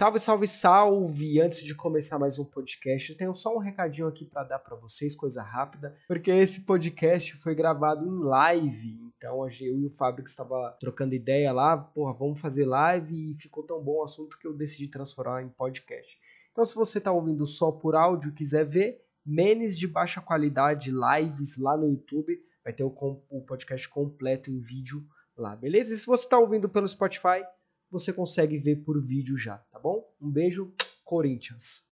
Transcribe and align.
Salve, 0.00 0.20
salve, 0.20 0.46
salve! 0.46 1.40
Antes 1.40 1.64
de 1.64 1.74
começar 1.74 2.20
mais 2.20 2.38
um 2.38 2.44
podcast, 2.44 3.16
tenho 3.16 3.34
só 3.34 3.52
um 3.56 3.58
recadinho 3.58 4.06
aqui 4.06 4.24
para 4.24 4.44
dar 4.44 4.60
para 4.60 4.76
vocês, 4.76 5.16
coisa 5.16 5.42
rápida, 5.42 5.98
porque 6.06 6.30
esse 6.30 6.60
podcast 6.60 7.36
foi 7.38 7.52
gravado 7.52 8.06
em 8.06 8.22
live. 8.22 8.96
Então, 9.16 9.44
eu 9.60 9.76
e 9.76 9.86
o 9.86 9.90
Fábio 9.90 10.22
estava 10.24 10.76
trocando 10.78 11.16
ideia 11.16 11.50
lá, 11.50 11.76
porra, 11.76 12.14
vamos 12.14 12.40
fazer 12.40 12.64
live 12.64 13.32
e 13.32 13.34
ficou 13.34 13.64
tão 13.64 13.82
bom 13.82 13.96
o 13.96 14.04
assunto 14.04 14.38
que 14.38 14.46
eu 14.46 14.54
decidi 14.54 14.86
transformar 14.86 15.42
em 15.42 15.48
podcast. 15.48 16.16
Então, 16.52 16.64
se 16.64 16.76
você 16.76 16.98
está 16.98 17.10
ouvindo 17.10 17.44
só 17.44 17.72
por 17.72 17.96
áudio, 17.96 18.32
quiser 18.32 18.64
ver 18.64 19.04
menes 19.26 19.76
de 19.76 19.88
baixa 19.88 20.20
qualidade, 20.20 20.92
lives 20.92 21.58
lá 21.58 21.76
no 21.76 21.90
YouTube, 21.90 22.40
vai 22.62 22.72
ter 22.72 22.84
o, 22.84 22.94
o 23.28 23.40
podcast 23.40 23.88
completo 23.88 24.48
em 24.48 24.60
vídeo 24.60 25.04
lá, 25.36 25.56
beleza? 25.56 25.92
E 25.92 25.96
se 25.96 26.06
você 26.06 26.22
está 26.22 26.38
ouvindo 26.38 26.68
pelo 26.68 26.86
Spotify, 26.86 27.42
você 27.90 28.12
consegue 28.12 28.58
ver 28.58 28.76
por 28.76 29.00
vídeo 29.00 29.36
já, 29.36 29.56
tá 29.72 29.78
bom? 29.78 30.04
Um 30.20 30.30
beijo, 30.30 30.72
Corinthians. 31.04 31.84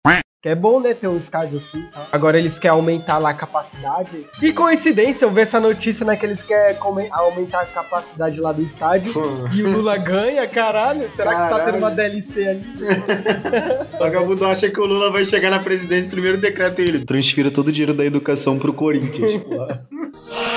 Que 0.45 0.49
é 0.49 0.53
bom, 0.53 0.80
né, 0.80 0.94
ter 0.94 1.08
um 1.08 1.17
estádio 1.17 1.58
assim. 1.58 1.81
Tá? 1.91 2.08
Agora 2.12 2.38
eles 2.38 2.59
querem 2.59 2.77
aumentar 2.77 3.17
lá 3.17 3.31
a 3.31 3.34
capacidade. 3.34 4.27
Que 4.39 4.53
coincidência, 4.53 5.26
eu 5.26 5.31
vi 5.31 5.41
essa 5.41 5.59
notícia, 5.59 6.05
né, 6.05 6.16
que 6.16 6.23
eles 6.23 6.44
querem 6.44 6.77
aumentar 7.09 7.62
a 7.62 7.66
capacidade 7.66 8.39
lá 8.39 8.52
do 8.52 8.62
estádio. 8.62 9.12
E 9.52 9.63
o 9.63 9.72
Lula 9.72 9.98
ganha, 9.98 10.48
caralho. 10.48 11.09
Será 11.09 11.31
caralho. 11.31 11.50
que 11.52 11.59
tá 11.59 11.66
tendo 11.66 11.77
uma 11.80 11.89
DLC 11.89 12.48
ali? 12.48 12.64
o 13.95 13.98
vagabundo 13.98 14.45
acha 14.45 14.70
que 14.70 14.80
o 14.80 14.86
Lula 14.86 15.09
vai 15.09 15.25
chegar 15.25 15.50
na 15.50 15.58
presidência, 15.58 16.12
primeiro 16.12 16.38
decreto 16.38 16.80
ele. 16.80 17.03
Transfira 17.03 17.50
todo 17.50 17.70
o 17.70 17.72
dinheiro 17.72 17.95
da 17.95 18.05
educação 18.05 18.59
pro 18.59 18.72
Corinthians. 18.72 19.41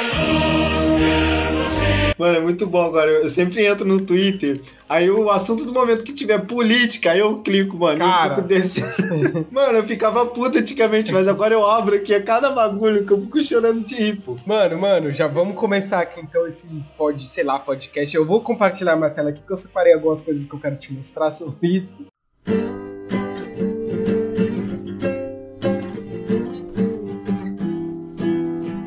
Mano, 2.19 2.37
é 2.37 2.41
muito 2.41 2.67
bom 2.67 2.83
agora. 2.83 3.11
Eu 3.11 3.29
sempre 3.29 3.65
entro 3.65 3.87
no 3.87 4.01
Twitter. 4.01 4.61
Aí 4.89 5.09
o 5.09 5.31
assunto 5.31 5.65
do 5.65 5.73
momento 5.73 6.03
que 6.03 6.13
tiver 6.13 6.39
política, 6.39 7.13
aí 7.13 7.21
eu 7.21 7.39
clico, 7.39 7.79
mano. 7.79 7.99
Cara. 7.99 8.33
Eu 8.33 8.37
fico 8.37 8.49
descendo. 8.49 9.47
mano, 9.53 9.79
eu 9.79 9.85
ficava 9.85 10.27
puta 10.27 10.59
antigamente, 10.59 11.13
mas 11.13 11.29
agora 11.29 11.55
eu 11.55 11.65
abro 11.65 11.95
aqui 11.95 12.13
a 12.13 12.23
cada 12.23 12.51
bagulho 12.51 13.07
que 13.07 13.13
eu 13.13 13.21
fico 13.21 13.41
chorando 13.41 13.85
de 13.85 13.95
rir, 13.95 14.16
pô. 14.16 14.37
Mano, 14.45 14.79
mano, 14.79 15.13
já 15.13 15.29
vamos 15.29 15.55
começar 15.55 16.01
aqui 16.01 16.21
então 16.21 16.45
esse 16.47 16.69
pod, 16.97 17.23
sei 17.23 17.45
lá, 17.45 17.59
podcast. 17.59 18.16
Eu 18.16 18.27
vou 18.27 18.41
compartilhar 18.41 18.97
minha 18.97 19.10
tela 19.10 19.30
aqui, 19.30 19.38
porque 19.38 19.53
eu 19.53 19.57
separei 19.57 19.95
algumas 19.95 20.21
coisas 20.21 20.45
que 20.45 20.55
eu 20.55 20.59
quero 20.59 20.77
te 20.77 20.93
mostrar 20.93 21.30
sobre 21.30 21.69
isso. 21.69 22.05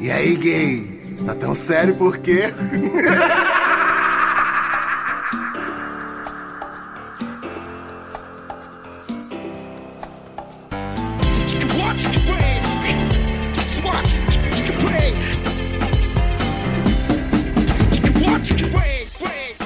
E 0.01 0.11
aí, 0.11 0.35
gay? 0.35 0.90
Tá 1.31 1.35
tão 1.35 1.55
sério 1.55 1.95
por 1.95 2.17
quê? 2.17 2.53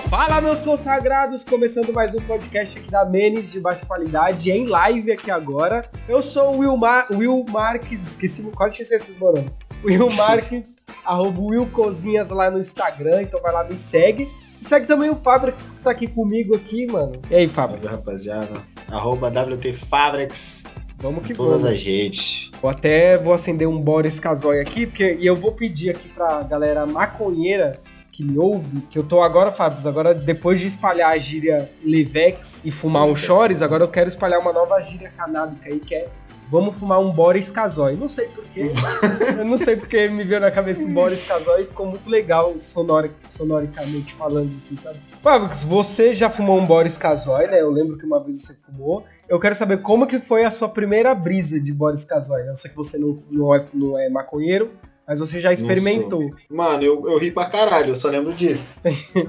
Fala, 0.07 0.39
meus 0.39 0.61
consagrados! 0.61 1.43
Começando 1.43 1.91
mais 1.91 2.13
um 2.13 2.21
podcast 2.21 2.77
aqui 2.77 2.91
da 2.91 3.05
Menes 3.05 3.51
de 3.51 3.59
baixa 3.59 3.83
qualidade, 3.87 4.51
em 4.51 4.67
live 4.67 5.11
aqui 5.11 5.31
agora. 5.31 5.89
Eu 6.07 6.21
sou 6.21 6.57
o 6.57 6.59
Will, 6.59 6.77
Mar 6.77 7.07
Will 7.09 7.43
Marques, 7.49 8.03
esqueci, 8.03 8.43
quase 8.55 8.73
esqueci 8.73 8.93
esse 8.93 9.19
nome. 9.19 9.49
Will 9.83 10.11
Marques, 10.11 10.75
arroba 11.05 11.39
Will 11.41 11.67
Cozinhas 11.67 12.31
lá 12.31 12.49
no 12.49 12.59
Instagram, 12.59 13.21
então 13.23 13.41
vai 13.41 13.53
lá, 13.53 13.63
me 13.63 13.77
segue. 13.77 14.27
E 14.61 14.65
segue 14.65 14.85
também 14.87 15.09
o 15.09 15.15
Fabrix 15.15 15.71
que 15.71 15.79
tá 15.83 15.91
aqui 15.91 16.07
comigo 16.07 16.55
aqui, 16.55 16.87
mano. 16.87 17.13
E 17.29 17.35
aí, 17.35 17.47
Fabrix? 17.47 17.97
rapaziada. 17.97 18.53
Arroba 18.89 19.27
WT 19.27 19.73
Fabrix. 19.89 20.63
Vamos 20.97 21.25
que 21.27 21.33
Todas 21.33 21.61
vamos. 21.61 21.75
as 21.75 21.83
redes. 21.83 22.49
Eu 22.63 22.69
até 22.69 23.17
vou 23.17 23.33
acender 23.33 23.67
um 23.67 23.79
Boris 23.79 24.19
Casoy 24.19 24.59
aqui, 24.59 24.87
porque 24.87 25.17
e 25.19 25.25
eu 25.25 25.35
vou 25.35 25.51
pedir 25.51 25.91
aqui 25.91 26.07
pra 26.09 26.41
galera 26.43 26.85
maconheira 26.85 27.79
que 28.11 28.23
me 28.23 28.39
ouve, 28.39 28.79
que 28.89 28.97
eu 28.97 29.03
tô 29.03 29.21
agora, 29.21 29.51
Fábio, 29.51 29.85
agora 29.89 30.13
depois 30.13 30.57
de 30.57 30.67
espalhar 30.67 31.11
a 31.11 31.17
gíria 31.17 31.69
Levex 31.83 32.63
e 32.63 32.71
fumar 32.71 33.03
um 33.03 33.13
Chores, 33.13 33.61
agora 33.61 33.83
eu 33.83 33.89
quero 33.89 34.07
espalhar 34.07 34.39
uma 34.39 34.53
nova 34.53 34.79
gíria 34.79 35.09
canábica 35.09 35.67
aí, 35.67 35.81
que 35.81 35.93
é 35.93 36.07
vamos 36.47 36.79
fumar 36.79 36.99
um 36.99 37.11
Boris 37.11 37.51
Casoy. 37.51 37.95
Não 37.95 38.07
sei 38.07 38.27
porquê. 38.27 38.71
eu 39.37 39.45
não 39.45 39.57
sei 39.57 39.75
porque 39.75 40.07
me 40.07 40.23
veio 40.23 40.39
na 40.39 40.51
cabeça 40.51 40.87
um 40.87 40.93
Boris 40.93 41.23
Casoy 41.23 41.63
e 41.63 41.65
ficou 41.65 41.85
muito 41.85 42.09
legal 42.09 42.57
sonori 42.59 43.11
sonoricamente 43.25 44.13
falando 44.13 44.55
assim, 44.55 44.77
sabe? 44.77 44.99
Fábio, 45.21 45.49
você 45.67 46.13
já 46.13 46.29
fumou 46.29 46.59
um 46.59 46.65
Boris 46.65 46.97
Casoy, 46.97 47.47
né? 47.47 47.61
Eu 47.61 47.69
lembro 47.69 47.97
que 47.97 48.05
uma 48.05 48.21
vez 48.21 48.43
você 48.43 48.53
fumou. 48.53 49.03
Eu 49.27 49.39
quero 49.39 49.55
saber 49.55 49.81
como 49.81 50.05
que 50.05 50.19
foi 50.19 50.43
a 50.43 50.51
sua 50.51 50.69
primeira 50.69 51.13
brisa 51.15 51.59
de 51.59 51.73
Boris 51.73 52.05
Casoy. 52.05 52.47
Eu 52.47 52.55
sei 52.55 52.69
que 52.69 52.77
você 52.77 52.97
não, 52.97 53.17
não, 53.31 53.55
é, 53.55 53.65
não 53.73 53.99
é 53.99 54.07
maconheiro, 54.07 54.71
mas 55.07 55.19
você 55.19 55.39
já 55.39 55.51
experimentou. 55.51 56.29
Mano, 56.49 56.83
eu, 56.83 57.07
eu 57.07 57.17
ri 57.17 57.31
pra 57.31 57.45
caralho, 57.45 57.89
eu 57.89 57.95
só 57.95 58.07
lembro 58.07 58.33
disso. 58.33 58.67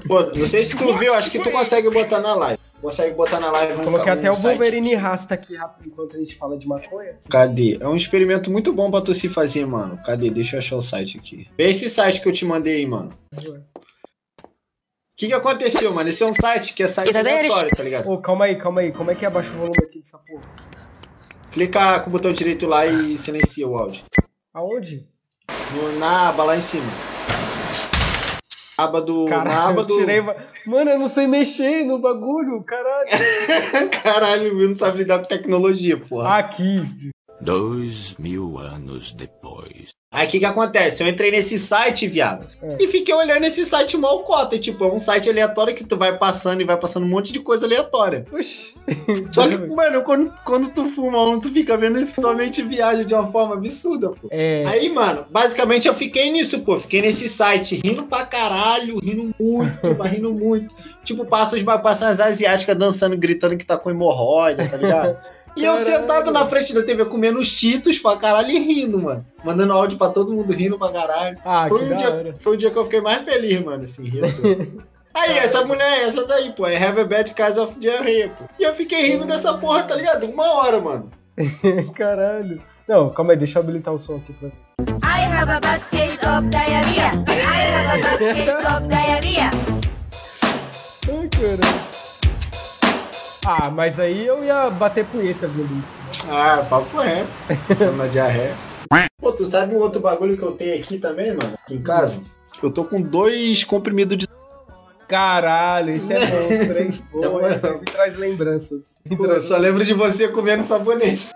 Pô, 0.07 0.21
não 0.21 0.47
sei 0.47 0.65
se 0.65 0.77
tu 0.77 0.93
viu, 0.97 1.13
acho 1.13 1.31
que 1.31 1.39
tu 1.39 1.51
consegue 1.51 1.89
botar 1.89 2.19
na 2.19 2.35
live. 2.35 2.59
Consegue 2.81 3.15
botar 3.15 3.39
na 3.39 3.51
live 3.51 3.79
um 3.79 3.83
Coloquei 3.83 4.11
um 4.11 4.15
até 4.15 4.31
o 4.31 4.35
Wolverine 4.35 4.89
site. 4.89 5.01
rasta 5.01 5.33
aqui 5.33 5.55
rápido 5.55 5.87
enquanto 5.87 6.15
a 6.15 6.19
gente 6.19 6.35
fala 6.35 6.57
de 6.57 6.67
maconha. 6.67 7.17
Cadê? 7.29 7.77
É 7.81 7.87
um 7.87 7.95
experimento 7.95 8.51
muito 8.51 8.71
bom 8.71 8.91
pra 8.91 9.01
tu 9.01 9.15
se 9.15 9.27
fazer, 9.27 9.65
mano. 9.65 9.99
Cadê? 10.05 10.29
Deixa 10.29 10.55
eu 10.55 10.59
achar 10.59 10.75
o 10.75 10.81
site 10.81 11.17
aqui. 11.17 11.47
Vê 11.57 11.69
esse 11.69 11.89
site 11.89 12.21
que 12.21 12.29
eu 12.29 12.33
te 12.33 12.45
mandei 12.45 12.75
aí, 12.77 12.85
mano. 12.85 13.11
O 13.35 14.49
que, 15.15 15.27
que 15.27 15.33
aconteceu, 15.33 15.91
mano? 15.91 16.07
Esse 16.07 16.21
é 16.21 16.27
um 16.27 16.33
site 16.33 16.75
que 16.75 16.83
é 16.83 16.87
site 16.87 17.17
aleatório, 17.17 17.75
tá 17.75 17.81
ligado? 17.83 18.07
Ô, 18.07 18.19
calma 18.19 18.45
aí, 18.45 18.55
calma 18.55 18.81
aí. 18.81 18.91
Como 18.91 19.09
é 19.09 19.15
que 19.15 19.25
abaixa 19.25 19.51
o 19.53 19.57
volume 19.57 19.77
aqui 19.83 19.97
dessa 19.97 20.19
porra? 20.19 20.43
Clica 21.51 21.99
com 22.01 22.09
o 22.11 22.13
botão 22.13 22.31
direito 22.31 22.67
lá 22.67 22.85
e 22.85 23.17
silencia 23.17 23.67
o 23.67 23.75
áudio. 23.75 24.03
Aonde? 24.53 25.07
No, 25.73 25.97
na 25.97 26.29
aba 26.29 26.43
lá 26.43 26.55
em 26.55 26.61
cima. 26.61 27.16
Aba 28.77 29.01
do. 29.01 29.25
Caralho, 29.25 29.49
na 29.49 29.69
aba 29.69 29.83
do. 29.83 29.97
Tirei... 29.97 30.21
Mano, 30.65 30.91
eu 30.91 30.99
não 30.99 31.07
sei 31.07 31.25
mexer 31.25 31.83
no 31.83 31.97
bagulho, 31.97 32.61
caralho. 32.63 33.09
caralho, 34.03 34.53
o 34.53 34.57
Will 34.57 34.69
não 34.69 34.75
sabe 34.75 34.99
lidar 34.99 35.19
com 35.19 35.25
tecnologia, 35.25 35.97
porra. 35.97 36.37
Aqui. 36.37 37.11
Dois 37.39 38.15
mil 38.17 38.57
anos 38.57 39.13
depois. 39.13 39.97
Aí 40.11 40.25
o 40.25 40.29
que 40.29 40.39
que 40.39 40.45
acontece? 40.45 41.03
Eu 41.03 41.07
entrei 41.07 41.29
nesse 41.29 41.59
site, 41.59 42.07
viado, 42.07 42.47
é. 42.61 42.77
e 42.79 42.87
fiquei 42.87 43.13
olhando 43.13 43.43
esse 43.43 43.65
site 43.65 43.97
mal 43.97 44.23
cota. 44.23 44.57
Tipo, 44.57 44.85
é 44.85 44.87
um 44.87 44.99
site 44.99 45.29
aleatório 45.29 45.75
que 45.75 45.83
tu 45.83 45.97
vai 45.97 46.17
passando 46.17 46.61
e 46.61 46.65
vai 46.65 46.77
passando 46.77 47.05
um 47.05 47.09
monte 47.09 47.33
de 47.33 47.39
coisa 47.39 47.65
aleatória. 47.65 48.25
Oxi. 48.31 48.73
Só 49.29 49.47
que, 49.47 49.57
mano, 49.57 50.03
quando, 50.03 50.33
quando 50.45 50.69
tu 50.69 50.85
fuma 50.85 51.21
um, 51.29 51.39
tu 51.39 51.49
fica 51.51 51.77
vendo 51.77 51.99
isso, 51.99 52.21
tua 52.21 52.33
mente 52.33 52.63
viaja 52.63 53.03
de 53.03 53.13
uma 53.13 53.27
forma 53.27 53.55
absurda, 53.55 54.09
pô. 54.09 54.29
É. 54.31 54.63
Aí, 54.65 54.89
mano, 54.89 55.25
basicamente 55.31 55.87
eu 55.87 55.93
fiquei 55.93 56.31
nisso, 56.31 56.61
pô. 56.61 56.79
Fiquei 56.79 57.01
nesse 57.01 57.27
site 57.27 57.75
rindo 57.83 58.03
pra 58.05 58.25
caralho, 58.25 58.99
rindo 58.99 59.35
muito, 59.37 59.95
mas 59.97 60.11
rindo 60.11 60.33
muito. 60.33 60.73
Tipo, 61.03 61.25
passa, 61.25 61.57
passa 61.79 62.07
as 62.07 62.19
asiáticas 62.21 62.77
dançando, 62.77 63.17
gritando 63.17 63.57
que 63.57 63.65
tá 63.65 63.77
com 63.77 63.91
hemorroida, 63.91 64.67
tá 64.67 64.77
ligado? 64.77 65.17
E 65.57 65.65
eu 65.65 65.75
sentado 65.75 66.31
na 66.31 66.45
frente 66.45 66.73
da 66.73 66.83
TV 66.83 67.05
comendo 67.05 67.43
cheetos 67.43 67.97
pra 67.97 68.15
caralho 68.15 68.51
e 68.51 68.59
rindo, 68.59 68.99
mano. 68.99 69.25
Mandando 69.43 69.73
áudio 69.73 69.97
pra 69.97 70.09
todo 70.09 70.33
mundo 70.33 70.53
rindo 70.53 70.77
pra 70.77 70.91
caralho. 70.91 71.37
Ah, 71.43 71.67
foi 71.67 71.79
que 71.79 71.93
um 71.93 71.97
dia, 71.97 72.35
Foi 72.39 72.53
o 72.53 72.57
dia 72.57 72.71
que 72.71 72.77
eu 72.77 72.83
fiquei 72.83 73.01
mais 73.01 73.23
feliz, 73.23 73.59
mano, 73.63 73.83
assim, 73.83 74.03
rindo. 74.03 74.27
Aí, 75.13 75.35
essa 75.39 75.65
mulher, 75.65 76.03
essa 76.03 76.27
daí, 76.27 76.51
pô, 76.53 76.67
é 76.67 76.77
Have 76.77 77.01
a 77.01 77.05
Bad 77.05 77.33
Case 77.33 77.59
of 77.59 77.79
Diarrhea, 77.79 78.29
pô. 78.37 78.45
E 78.59 78.63
eu 78.63 78.71
fiquei 78.73 79.01
rindo 79.07 79.25
dessa 79.25 79.57
porra, 79.57 79.83
tá 79.83 79.95
ligado? 79.95 80.27
Uma 80.27 80.53
hora, 80.53 80.79
mano. 80.79 81.09
Caralho. 81.95 82.61
Não, 82.87 83.09
calma 83.09 83.33
aí, 83.33 83.37
deixa 83.37 83.57
eu 83.57 83.63
habilitar 83.63 83.93
o 83.93 83.97
som 83.97 84.17
aqui 84.17 84.31
pra. 84.33 84.49
I 85.03 85.25
have 85.25 85.49
a 85.49 85.59
bad 85.59 85.83
case 85.89 86.19
of 86.25 86.47
diarrhea. 86.49 87.11
I 87.27 87.61
have 87.73 88.05
a 88.05 88.17
bad 88.17 88.35
case 88.35 88.67
of 88.67 88.87
diarrhea. 88.87 89.51
Ai, 91.09 91.29
caralho. 91.29 92.06
Ah, 93.49 93.71
mas 93.71 93.97
aí 93.97 94.27
eu 94.27 94.43
ia 94.43 94.69
bater 94.69 95.05
punheta 95.05 95.47
vendo 95.47 95.79
isso. 95.79 96.03
Ah, 96.29 96.67
papo 96.69 97.01
é. 97.01 97.25
Chama 97.77 98.09
diarreia. 98.09 98.53
Pô, 99.21 99.31
tu 99.31 99.45
sabe 99.45 99.73
um 99.73 99.79
outro 99.79 100.01
bagulho 100.01 100.37
que 100.37 100.43
eu 100.43 100.51
tenho 100.51 100.77
aqui 100.77 100.99
também, 100.99 101.29
mano? 101.29 101.53
Aqui 101.63 101.75
em 101.75 101.81
casa? 101.81 102.19
Eu 102.61 102.69
tô 102.69 102.83
com 102.83 103.01
dois 103.01 103.63
comprimidos 103.63 104.17
de. 104.17 104.27
Caralho, 105.07 105.91
esse 105.91 106.11
é 106.11 106.19
monstro, 106.19 106.77
hein? 106.77 107.05
Pô, 107.09 107.47
esse 107.47 107.69
me 107.69 107.85
traz 107.85 108.17
lembranças. 108.17 108.99
Pô, 109.15 109.25
eu 109.25 109.39
só 109.39 109.55
lembro 109.55 109.85
de 109.85 109.93
você 109.93 110.27
comendo 110.27 110.63
sabonete. 110.63 111.29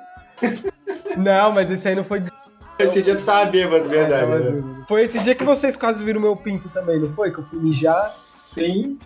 Não, 1.16 1.54
mas 1.54 1.72
esse 1.72 1.88
aí 1.88 1.96
não 1.96 2.04
foi 2.04 2.19
de 2.19 2.30
esse 2.78 3.02
dia 3.02 3.16
tu 3.16 3.24
tava 3.24 3.50
bêbado, 3.50 3.88
verdade. 3.88 4.34
É, 4.34 4.52
né? 4.52 4.84
Foi 4.88 5.04
esse 5.04 5.19
dia 5.19 5.36
que 5.36 5.44
vocês 5.44 5.78
quase 5.78 6.04
viram 6.04 6.19
meu 6.19 6.36
pinto 6.36 6.68
também, 6.69 7.00
não 7.00 7.14
foi? 7.14 7.31
Que 7.31 7.40
eu 7.40 7.44
fui 7.44 7.60
mijar. 7.60 8.10
Sim. 8.53 8.98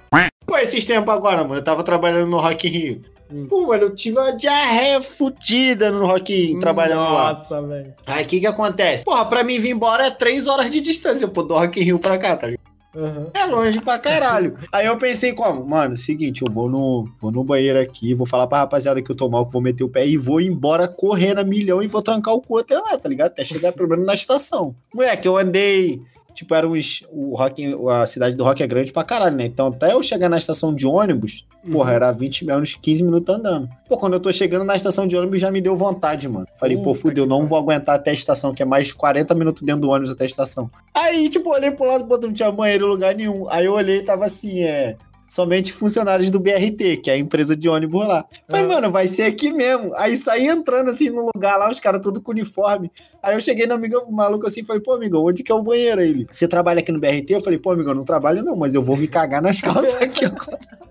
Pô, 0.45 0.57
esses 0.57 0.85
tempos 0.85 1.13
agora, 1.13 1.43
mano, 1.43 1.55
eu 1.55 1.63
tava 1.63 1.83
trabalhando 1.83 2.29
no 2.29 2.39
Rock 2.39 2.67
in 2.67 2.71
Rio. 2.71 3.01
Hum. 3.31 3.47
Pô, 3.47 3.67
mano, 3.67 3.83
eu 3.83 3.95
tive 3.95 4.17
uma 4.17 4.31
diarreia 4.31 5.01
fudida 5.01 5.91
no 5.91 6.05
Rock 6.07 6.33
in 6.33 6.47
Rio, 6.47 6.59
trabalhando 6.59 6.99
Nossa, 6.99 7.13
lá. 7.13 7.27
Nossa, 7.29 7.61
velho. 7.61 7.93
Aí 8.07 8.23
o 8.23 8.27
que 8.27 8.39
que 8.39 8.47
acontece? 8.47 9.05
Porra, 9.05 9.25
pra 9.25 9.43
mim 9.43 9.59
vir 9.59 9.71
embora 9.71 10.07
é 10.07 10.11
três 10.11 10.47
horas 10.47 10.71
de 10.71 10.81
distância, 10.81 11.27
pô, 11.27 11.43
do 11.43 11.53
Rock 11.53 11.79
in 11.79 11.83
Rio 11.83 11.99
pra 11.99 12.17
cá, 12.17 12.35
tá 12.35 12.47
ligado? 12.47 12.65
Aham. 12.95 13.27
É 13.33 13.45
longe 13.45 13.81
pra 13.81 13.99
caralho. 13.99 14.55
Aí 14.71 14.85
eu 14.85 14.97
pensei 14.97 15.33
como? 15.33 15.65
Mano, 15.65 15.97
seguinte, 15.97 16.41
eu 16.41 16.51
vou 16.51 16.69
no, 16.69 17.05
vou 17.21 17.29
no 17.29 17.43
banheiro 17.43 17.79
aqui, 17.79 18.13
vou 18.13 18.25
falar 18.25 18.47
pra 18.47 18.59
rapaziada 18.59 19.01
que 19.01 19.11
eu 19.11 19.15
tô 19.15 19.29
mal, 19.29 19.45
que 19.45 19.51
vou 19.51 19.61
meter 19.61 19.83
o 19.83 19.89
pé 19.89 20.07
e 20.07 20.15
vou 20.17 20.39
embora 20.39 20.87
correndo 20.87 21.39
a 21.39 21.43
milhão 21.43 21.83
e 21.83 21.87
vou 21.87 22.01
trancar 22.01 22.33
o 22.33 22.41
cu 22.41 22.57
até 22.57 22.77
lá, 22.79 22.97
tá 22.97 23.09
ligado? 23.09 23.31
Até 23.31 23.43
chegar 23.43 23.73
pelo 23.73 23.89
menos 23.89 24.05
na 24.05 24.13
estação. 24.13 24.73
Moleque, 24.93 25.27
eu 25.27 25.37
andei. 25.37 26.01
Tipo, 26.35 26.53
era 26.53 26.67
uns. 26.67 27.03
O 27.09 27.35
rock, 27.35 27.75
a 27.89 28.05
cidade 28.05 28.35
do 28.35 28.43
rock 28.43 28.61
é 28.61 28.67
grande 28.67 28.91
pra 28.91 29.03
caralho, 29.03 29.35
né? 29.35 29.45
Então, 29.45 29.67
até 29.67 29.93
eu 29.93 30.03
chegar 30.03 30.27
na 30.29 30.37
estação 30.37 30.75
de 30.75 30.85
ônibus, 30.85 31.47
porra, 31.71 31.89
Uhum. 31.91 31.95
era 31.95 32.11
20, 32.11 32.49
era 32.49 32.61
uns 32.61 32.75
15 32.75 33.01
minutos 33.03 33.33
andando. 33.33 33.69
Pô, 33.87 33.97
quando 33.97 34.13
eu 34.13 34.19
tô 34.19 34.31
chegando 34.33 34.65
na 34.65 34.75
estação 34.75 35.07
de 35.07 35.15
ônibus 35.15 35.39
já 35.39 35.49
me 35.49 35.61
deu 35.61 35.75
vontade, 35.77 36.27
mano. 36.27 36.45
Falei, 36.59 36.75
pô, 36.77 36.91
Puta 36.91 36.99
fudeu, 36.99 37.25
não 37.25 37.45
vou 37.45 37.57
aguentar 37.57 37.95
até 37.95 38.11
a 38.11 38.13
estação, 38.13 38.53
que 38.53 38.61
é 38.61 38.65
mais 38.65 38.91
40 38.91 39.33
minutos 39.33 39.63
dentro 39.63 39.81
do 39.81 39.89
ônibus 39.89 40.11
até 40.11 40.25
a 40.25 40.27
estação. 40.27 40.69
Aí, 40.93 41.29
tipo, 41.29 41.49
olhei 41.49 41.71
pro 41.71 41.87
lado, 41.87 42.05
outro, 42.11 42.27
não 42.27 42.33
tinha 42.35 42.51
banheiro 42.51 42.85
em 42.85 42.89
lugar 42.89 43.15
nenhum. 43.15 43.49
Aí 43.49 43.65
eu 43.65 43.73
olhei 43.73 43.99
e 43.99 44.03
tava 44.03 44.25
assim, 44.25 44.61
é. 44.61 44.97
Somente 45.35 45.73
funcionários 45.73 46.31
do 46.31 46.39
BRT, 46.39 46.95
que 47.03 47.09
é 47.11 47.13
a 47.15 47.17
empresa 47.17 47.57
de 47.57 47.67
ônibus 47.67 48.07
lá. 48.07 48.23
Falei, 48.47 48.65
Ah. 48.65 48.69
mano, 48.69 48.89
vai 48.89 49.05
ser 49.05 49.23
aqui 49.23 49.51
mesmo. 49.51 49.93
Aí 49.97 50.15
saí 50.15 50.47
entrando 50.47 50.89
assim 50.89 51.09
no 51.09 51.25
lugar 51.35 51.57
lá, 51.57 51.69
os 51.69 51.77
caras 51.77 51.99
tudo 52.01 52.21
com 52.21 52.31
uniforme. 52.31 52.89
Aí 53.21 53.35
eu 53.35 53.41
cheguei 53.41 53.67
no 53.67 53.73
amigo 53.73 54.09
maluco 54.09 54.47
assim, 54.47 54.63
falei, 54.63 54.81
pô, 54.81 54.93
amigo, 54.93 55.19
onde 55.19 55.43
que 55.43 55.51
é 55.51 55.55
o 55.55 55.61
banheiro 55.61 55.99
aí? 55.99 56.07
Ele, 56.09 56.27
você 56.31 56.47
trabalha 56.47 56.79
aqui 56.79 56.89
no 56.89 57.01
BRT? 57.01 57.31
Eu 57.33 57.41
falei, 57.41 57.59
pô, 57.59 57.71
amigo, 57.71 57.89
eu 57.89 57.95
não 57.95 58.03
trabalho 58.05 58.45
não, 58.45 58.55
mas 58.55 58.75
eu 58.75 58.81
vou 58.81 58.95
me 58.95 59.09
cagar 59.09 59.41
nas 59.41 59.59
calças 59.59 59.95
aqui 59.95 60.23
agora. 60.23 60.57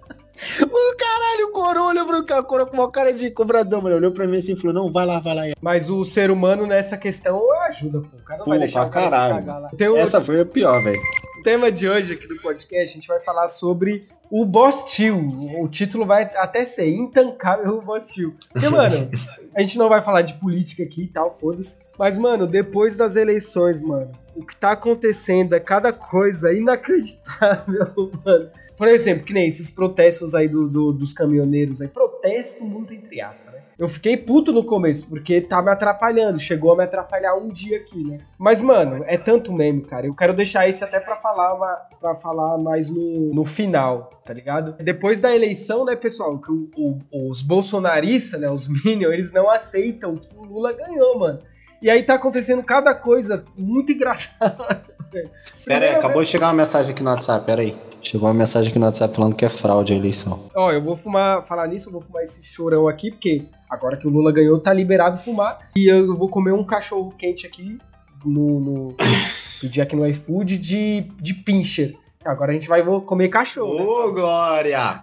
O 0.61 0.97
caralho, 0.97 1.47
o 1.49 1.53
coroa 1.53 1.89
olhou 1.91 2.07
pro 2.07 2.27
cara, 2.27 2.41
o 2.43 2.45
coroa 2.45 2.67
com 2.67 2.77
uma 2.77 2.91
cara 2.91 3.13
de 3.13 3.31
cobrador, 3.31 3.81
mano. 3.81 3.97
Olhou 3.97 4.11
pra 4.11 4.27
mim 4.27 4.37
assim 4.37 4.53
e 4.55 4.57
falou: 4.57 4.75
Não, 4.75 4.93
vai 4.93 5.07
lá, 5.07 5.21
vai 5.21 5.33
lá. 5.35 5.43
Mas 5.63 5.89
o 5.89 6.05
ser 6.05 6.29
humano 6.29 6.67
nessa 6.67 6.97
questão 6.99 7.41
ajuda, 7.63 8.01
pô. 8.01 8.17
O 8.19 8.25
cara 8.25 8.39
não 8.41 8.47
vai 8.47 8.59
Pô, 8.59 8.61
deixar 8.65 8.81
pra 8.81 8.89
o 8.89 8.93
cara 8.93 9.11
caralho. 9.11 9.35
se 9.35 9.47
cagar 9.79 9.93
lá. 9.95 9.99
Essa 10.01 10.21
foi 10.21 10.41
a 10.41 10.45
pior, 10.45 10.83
velho. 10.83 11.01
Tema 11.45 11.71
de 11.71 11.87
hoje 11.87 12.15
aqui 12.15 12.27
do 12.27 12.41
podcast, 12.41 12.91
a 12.91 12.95
gente 12.95 13.07
vai 13.07 13.21
falar 13.21 13.47
sobre 13.49 14.03
o 14.31 14.47
Bostil. 14.47 15.19
O 15.61 15.69
título 15.69 16.07
vai 16.07 16.25
até 16.37 16.65
ser 16.65 16.89
Intancável 16.89 17.83
Bostil. 17.83 18.35
Porque, 18.51 18.67
mano, 18.71 19.11
a 19.55 19.61
gente 19.61 19.77
não 19.77 19.91
vai 19.91 20.01
falar 20.01 20.23
de 20.23 20.33
política 20.35 20.83
aqui 20.83 21.03
e 21.03 21.07
tal, 21.09 21.31
foda-se. 21.39 21.81
Mas, 21.99 22.17
mano, 22.17 22.47
depois 22.47 22.97
das 22.97 23.15
eleições, 23.15 23.83
mano, 23.83 24.11
o 24.35 24.45
que 24.45 24.57
tá 24.57 24.73
acontecendo 24.73 25.55
é 25.55 25.61
cada 25.61 25.93
coisa 25.93 26.51
inacreditável, 26.53 28.11
mano. 28.25 28.51
Por 28.77 28.89
exemplo, 28.89 29.23
que 29.25 29.35
nem 29.35 29.47
esses 29.47 29.71
protestos 29.71 30.35
aí 30.35 30.49
do, 30.49 30.69
do- 30.69 30.93
dos 30.93 31.13
caminhoneiros 31.13 31.81
aí. 31.83 31.89
Protesto 32.25 32.65
muito 32.65 32.95
entre 32.95 33.21
aspas, 33.21 33.53
né? 33.53 33.61
Eu 33.79 33.87
fiquei 33.87 34.17
puto 34.17 34.51
no 34.51 34.65
começo, 34.65 35.07
porque 35.09 35.43
tá 35.43 35.61
me 35.61 35.71
atrapalhando. 35.71 36.39
Chegou 36.39 36.73
a 36.73 36.77
me 36.77 36.85
atrapalhar 36.85 37.35
um 37.35 37.49
dia 37.49 37.77
aqui, 37.77 38.03
né? 38.03 38.19
Mas, 38.39 38.63
mano, 38.63 39.05
é 39.07 39.19
tanto 39.19 39.53
meme, 39.53 39.83
cara. 39.83 40.07
Eu 40.07 40.15
quero 40.15 40.33
deixar 40.33 40.67
esse 40.67 40.83
até 40.83 40.99
pra 41.01 41.17
falar, 41.17 41.55
pra 42.01 42.15
falar 42.15 42.57
mais 42.57 42.89
no, 42.89 43.35
no 43.35 43.45
final, 43.45 44.23
tá 44.25 44.33
ligado? 44.33 44.73
Depois 44.83 45.21
da 45.21 45.35
eleição, 45.35 45.85
né, 45.85 45.97
pessoal, 45.97 46.39
que 46.39 46.51
o- 46.51 46.71
o- 47.13 47.29
os 47.29 47.43
bolsonaristas, 47.43 48.41
né, 48.41 48.51
os 48.51 48.67
Minions, 48.85 49.13
eles 49.13 49.33
não 49.33 49.51
aceitam 49.51 50.17
que 50.17 50.35
o 50.35 50.43
Lula 50.45 50.73
ganhou, 50.73 51.19
mano. 51.19 51.41
E 51.83 51.91
aí 51.91 52.03
tá 52.03 52.15
acontecendo 52.15 52.63
cada 52.63 52.95
coisa 52.95 53.45
muito 53.55 53.93
engraçada. 53.93 54.94
Velho. 55.15 55.31
Pera 55.65 55.87
aí, 55.87 55.95
acabou 55.95 56.23
de 56.23 56.29
chegar 56.29 56.49
uma 56.49 56.55
mensagem 56.55 56.93
aqui 56.93 57.03
no 57.03 57.11
WhatsApp, 57.11 57.47
pera 57.47 57.63
aí. 57.63 57.77
Chegou 58.03 58.29
uma 58.29 58.35
mensagem 58.35 58.69
aqui 58.69 58.79
no 58.79 58.85
WhatsApp 58.85 59.15
falando 59.15 59.35
que 59.35 59.45
é 59.45 59.49
fraude 59.49 59.95
a 59.95 59.97
eleição. 59.97 60.51
Ó, 60.55 60.71
eu 60.71 60.83
vou 60.83 60.95
fumar, 60.95 61.43
falar 61.43 61.67
nisso, 61.69 61.89
eu 61.89 61.93
vou 61.93 62.03
fumar 62.03 62.23
esse 62.23 62.43
chorão 62.45 62.87
aqui, 62.87 63.11
porque 63.11 63.45
agora 63.71 63.97
que 63.97 64.07
o 64.07 64.11
Lula 64.11 64.31
ganhou, 64.31 64.59
tá 64.59 64.73
liberado 64.73 65.17
fumar. 65.17 65.59
E 65.75 65.91
eu 65.91 66.15
vou 66.15 66.29
comer 66.29 66.53
um 66.53 66.65
cachorro 66.65 67.15
quente 67.17 67.47
aqui 67.47 67.79
no. 68.25 68.61
no 68.61 68.97
pedir 69.61 69.81
aqui 69.81 69.97
no 69.97 70.07
iFood 70.07 70.59
de, 70.59 71.07
de 71.19 71.33
pincher. 71.33 71.95
Agora 72.25 72.53
a 72.53 72.55
gente 72.55 72.69
vai 72.69 72.83
vou 72.83 73.01
comer 73.03 73.29
cachorro. 73.29 73.75
né? 73.75 73.83
Ô, 73.83 74.13
Glória! 74.13 75.03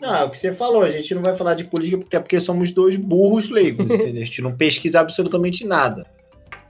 Não, 0.00 0.14
é 0.16 0.24
o 0.24 0.30
que 0.30 0.38
você 0.38 0.52
falou, 0.52 0.82
a 0.82 0.90
gente 0.90 1.14
não 1.14 1.22
vai 1.22 1.34
falar 1.34 1.54
de 1.54 1.64
política 1.64 1.98
porque 1.98 2.16
é 2.16 2.20
porque 2.20 2.40
somos 2.40 2.70
dois 2.72 2.96
burros 2.96 3.48
leigos, 3.48 3.84
entendeu? 3.86 4.22
A 4.22 4.24
gente 4.24 4.42
não 4.42 4.56
pesquisa 4.56 5.00
absolutamente 5.00 5.64
nada. 5.64 6.06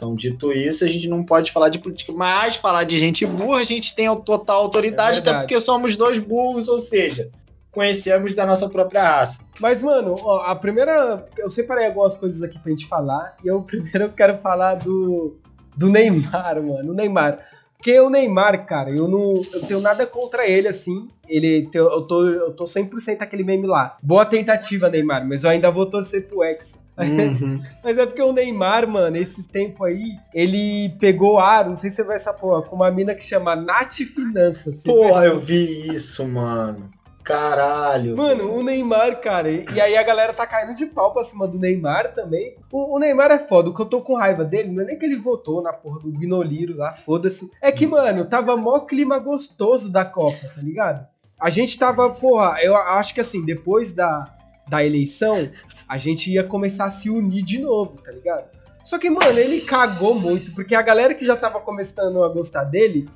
Então, 0.04 0.14
dito 0.14 0.52
isso, 0.52 0.84
a 0.84 0.88
gente 0.88 1.08
não 1.08 1.24
pode 1.24 1.50
falar 1.50 1.70
de 1.70 1.78
política, 1.78 2.12
mas 2.12 2.56
falar 2.56 2.84
de 2.84 2.98
gente 2.98 3.24
burra, 3.24 3.60
a 3.60 3.64
gente 3.64 3.94
tem 3.94 4.06
a 4.06 4.14
total 4.14 4.60
autoridade, 4.60 5.16
É 5.16 5.20
até 5.20 5.38
porque 5.38 5.58
somos 5.60 5.96
dois 5.96 6.18
burros, 6.18 6.68
ou 6.68 6.78
seja, 6.78 7.30
conhecemos 7.72 8.34
da 8.34 8.44
nossa 8.44 8.68
própria 8.68 9.02
raça. 9.02 9.40
Mas, 9.58 9.82
mano, 9.82 10.16
ó, 10.20 10.42
a 10.42 10.54
primeira. 10.54 11.24
Eu 11.38 11.48
separei 11.48 11.86
algumas 11.86 12.16
coisas 12.16 12.42
aqui 12.42 12.58
pra 12.58 12.70
gente 12.70 12.86
falar. 12.86 13.36
E 13.42 13.48
eu 13.48 13.62
primeiro 13.64 14.04
eu 14.04 14.10
quero 14.10 14.36
falar 14.38 14.74
do. 14.74 15.38
Do 15.76 15.88
Neymar, 15.88 16.62
mano. 16.62 16.92
O 16.92 16.94
Neymar. 16.94 17.40
Porque 17.84 18.00
o 18.00 18.08
Neymar, 18.08 18.64
cara, 18.64 18.88
eu 18.88 19.06
não. 19.06 19.42
Eu 19.52 19.66
tenho 19.66 19.78
nada 19.78 20.06
contra 20.06 20.48
ele, 20.48 20.66
assim. 20.66 21.06
Ele. 21.28 21.68
Eu 21.74 22.00
tô, 22.00 22.26
eu 22.26 22.50
tô 22.54 22.64
100% 22.64 23.20
aquele 23.20 23.44
meme 23.44 23.66
lá. 23.66 23.98
Boa 24.02 24.24
tentativa, 24.24 24.88
Neymar, 24.88 25.28
mas 25.28 25.44
eu 25.44 25.50
ainda 25.50 25.70
vou 25.70 25.84
torcer 25.84 26.26
pro 26.26 26.42
Hexa. 26.42 26.82
Mas 27.82 27.98
é 27.98 28.06
porque 28.06 28.22
o 28.22 28.32
Neymar, 28.32 28.88
mano, 28.88 29.16
esses 29.16 29.48
tempos 29.48 29.84
aí, 29.84 30.16
ele 30.32 30.90
pegou 31.00 31.40
ar, 31.40 31.66
não 31.66 31.74
sei 31.74 31.90
se 31.90 31.96
você 31.96 32.04
vai 32.04 32.14
essa 32.14 32.32
porra, 32.32 32.62
com 32.62 32.76
uma 32.76 32.88
mina 32.88 33.16
que 33.16 33.24
chama 33.24 33.56
Nath 33.56 33.94
Finanças. 33.94 34.84
Porra, 34.84 35.26
eu 35.26 35.40
vi 35.40 35.92
isso, 35.92 36.24
mano. 36.24 36.88
Caralho. 37.24 38.14
Mano, 38.16 38.52
o 38.54 38.62
Neymar, 38.62 39.18
cara, 39.20 39.50
e 39.50 39.64
e 39.74 39.80
aí 39.80 39.96
a 39.96 40.02
galera 40.02 40.34
tá 40.34 40.46
caindo 40.46 40.74
de 40.74 40.84
pau 40.86 41.10
pra 41.10 41.24
cima 41.24 41.48
do 41.48 41.58
Neymar 41.58 42.12
também. 42.12 42.54
O, 42.70 42.96
o 42.96 42.98
Neymar 42.98 43.30
é 43.30 43.38
foda, 43.38 43.70
o 43.70 43.74
que 43.74 43.80
eu 43.80 43.86
tô 43.86 44.02
com 44.02 44.14
raiva 44.14 44.44
dele 44.44 44.70
não 44.70 44.82
é 44.82 44.86
nem 44.86 44.98
que 44.98 45.06
ele 45.06 45.16
votou 45.16 45.62
na 45.62 45.72
porra 45.72 46.00
do 46.00 46.10
Binoliro 46.12 46.76
lá, 46.76 46.92
foda-se. 46.92 47.50
É 47.62 47.72
que, 47.72 47.86
mano, 47.86 48.26
tava 48.26 48.56
mó 48.56 48.80
clima 48.80 49.18
gostoso 49.18 49.90
da 49.90 50.04
Copa, 50.04 50.46
tá 50.54 50.60
ligado? 50.60 51.06
A 51.40 51.48
gente 51.48 51.78
tava, 51.78 52.10
porra, 52.10 52.58
eu 52.62 52.76
acho 52.76 53.14
que 53.14 53.20
assim, 53.20 53.44
depois 53.44 53.92
da, 53.94 54.32
da 54.68 54.84
eleição, 54.84 55.48
a 55.88 55.96
gente 55.96 56.30
ia 56.30 56.44
começar 56.44 56.84
a 56.84 56.90
se 56.90 57.08
unir 57.08 57.42
de 57.42 57.58
novo, 57.58 57.96
tá 58.02 58.12
ligado? 58.12 58.44
Só 58.84 58.98
que, 58.98 59.08
mano, 59.08 59.38
ele 59.38 59.62
cagou 59.62 60.14
muito, 60.14 60.54
porque 60.54 60.74
a 60.74 60.82
galera 60.82 61.14
que 61.14 61.24
já 61.24 61.34
tava 61.36 61.58
começando 61.58 62.22
a 62.22 62.28
gostar 62.28 62.64
dele 62.64 63.08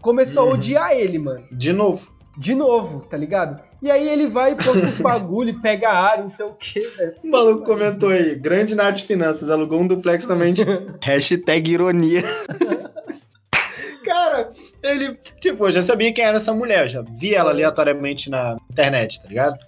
começou 0.00 0.42
a 0.42 0.46
Uhum. 0.46 0.52
odiar 0.54 0.92
ele, 0.92 1.16
mano 1.16 1.46
De 1.52 1.72
novo. 1.72 2.10
De 2.36 2.54
novo, 2.54 3.00
tá 3.00 3.16
ligado? 3.16 3.62
E 3.80 3.90
aí 3.90 4.08
ele 4.08 4.26
vai 4.26 4.52
e 4.52 4.56
posta 4.56 4.88
esse 4.88 5.02
bagulho 5.02 5.50
e 5.50 5.58
pega 5.60 5.90
ar, 5.90 6.18
não 6.18 6.28
sei 6.28 6.46
o 6.46 6.54
que, 6.54 6.80
velho. 6.80 7.14
O 7.22 7.30
maluco 7.30 7.64
comentou 7.64 8.10
aí, 8.10 8.34
grande 8.34 8.74
Nath 8.74 9.00
Finanças, 9.00 9.50
alugou 9.50 9.80
um 9.80 9.86
duplex 9.86 10.26
também 10.26 10.52
de 10.52 10.62
hashtag 11.02 11.72
ironia. 11.72 12.22
Cara, 14.04 14.50
ele, 14.82 15.16
tipo, 15.40 15.66
eu 15.66 15.72
já 15.72 15.82
sabia 15.82 16.12
quem 16.12 16.24
era 16.24 16.36
essa 16.36 16.52
mulher, 16.52 16.84
eu 16.84 16.88
já 16.88 17.02
vi 17.02 17.34
ela 17.34 17.50
aleatoriamente 17.50 18.28
na 18.28 18.56
internet, 18.70 19.22
tá 19.22 19.28
ligado? 19.28 19.58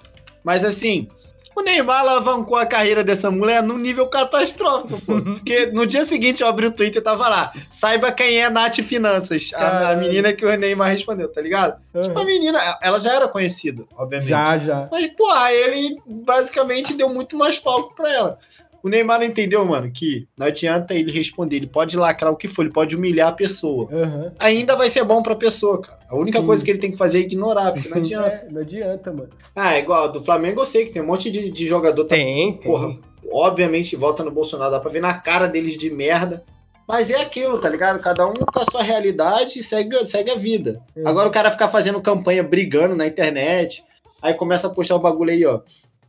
Mas 0.42 0.64
assim, 0.64 1.08
o 1.54 1.62
Neymar 1.62 2.00
alavancou 2.00 2.56
a 2.56 2.66
carreira 2.66 3.04
dessa 3.04 3.30
mulher 3.30 3.62
num 3.62 3.78
nível 3.78 4.06
catastrófico, 4.08 5.00
pô. 5.02 5.20
Porque 5.34 5.66
no 5.66 5.86
dia 5.86 6.04
seguinte 6.04 6.42
eu 6.42 6.48
abri 6.48 6.66
o 6.66 6.72
Twitter 6.72 7.00
e 7.00 7.04
tava 7.04 7.28
lá, 7.28 7.52
saiba 7.70 8.12
quem 8.12 8.40
é 8.40 8.50
Nath 8.50 8.80
Finanças, 8.80 9.50
a, 9.54 9.90
a 9.90 9.96
menina 9.96 10.32
que 10.32 10.44
o 10.44 10.56
Neymar 10.56 10.90
respondeu, 10.90 11.28
tá 11.28 11.40
ligado? 11.40 11.80
Tipo, 12.02 12.18
a 12.18 12.24
menina, 12.24 12.78
ela 12.82 12.98
já 12.98 13.14
era 13.14 13.28
conhecida, 13.28 13.84
obviamente. 13.96 14.28
Já, 14.28 14.56
já. 14.56 14.88
Mas, 14.90 15.08
porra, 15.12 15.52
ele 15.52 16.00
basicamente 16.06 16.94
deu 16.94 17.08
muito 17.08 17.36
mais 17.36 17.58
palco 17.58 17.94
pra 17.94 18.12
ela. 18.12 18.38
O 18.84 18.88
Neymar 18.90 19.18
não 19.18 19.26
entendeu, 19.26 19.64
mano, 19.64 19.90
que 19.90 20.28
não 20.36 20.46
adianta 20.46 20.92
ele 20.94 21.10
responder, 21.10 21.56
ele 21.56 21.66
pode 21.66 21.96
lacrar 21.96 22.30
o 22.30 22.36
que 22.36 22.46
for, 22.46 22.62
ele 22.62 22.70
pode 22.72 22.94
humilhar 22.94 23.28
a 23.28 23.32
pessoa. 23.32 23.88
Aham. 23.90 24.32
Ainda 24.38 24.76
vai 24.76 24.90
ser 24.90 25.02
bom 25.04 25.22
pra 25.22 25.34
pessoa, 25.34 25.80
cara. 25.80 25.98
A 26.10 26.14
única 26.14 26.38
Sim. 26.40 26.46
coisa 26.46 26.62
que 26.62 26.70
ele 26.70 26.78
tem 26.78 26.90
que 26.92 26.98
fazer 26.98 27.18
é 27.18 27.20
ignorar, 27.22 27.72
porque 27.72 27.88
não 27.88 27.96
adianta. 28.04 28.28
É, 28.28 28.46
não 28.50 28.60
adianta, 28.60 29.10
mano. 29.10 29.30
Ah, 29.56 29.74
é 29.74 29.78
igual, 29.80 30.12
do 30.12 30.20
Flamengo 30.22 30.60
eu 30.60 30.66
sei 30.66 30.84
que 30.84 30.92
tem 30.92 31.00
um 31.00 31.06
monte 31.06 31.30
de, 31.30 31.50
de 31.50 31.66
jogador. 31.66 32.04
tá- 32.04 32.14
Tem, 32.14 32.52
tem. 32.52 32.70
Porra, 32.70 32.94
obviamente 33.32 33.96
vota 33.96 34.22
no 34.22 34.30
Bolsonaro, 34.30 34.70
dá 34.70 34.78
pra 34.78 34.90
ver 34.90 35.00
na 35.00 35.14
cara 35.14 35.46
deles 35.46 35.78
de 35.78 35.88
merda. 35.90 36.44
Mas 36.86 37.08
é 37.10 37.18
aquilo, 37.18 37.58
tá 37.58 37.70
ligado? 37.70 37.98
Cada 38.02 38.28
um 38.28 38.34
com 38.34 38.60
a 38.60 38.64
sua 38.70 38.82
realidade 38.82 39.58
e 39.58 39.62
segue, 39.62 40.04
segue 40.04 40.30
a 40.30 40.34
vida. 40.34 40.82
É. 40.94 41.08
Agora 41.08 41.26
o 41.26 41.32
cara 41.32 41.50
ficar 41.50 41.68
fazendo 41.68 42.02
campanha, 42.02 42.42
brigando 42.42 42.94
na 42.94 43.06
internet, 43.06 43.82
aí 44.20 44.34
começa 44.34 44.66
a 44.66 44.70
postar 44.70 44.96
o 44.96 44.98
bagulho 44.98 45.30
aí, 45.30 45.46
ó. 45.46 45.60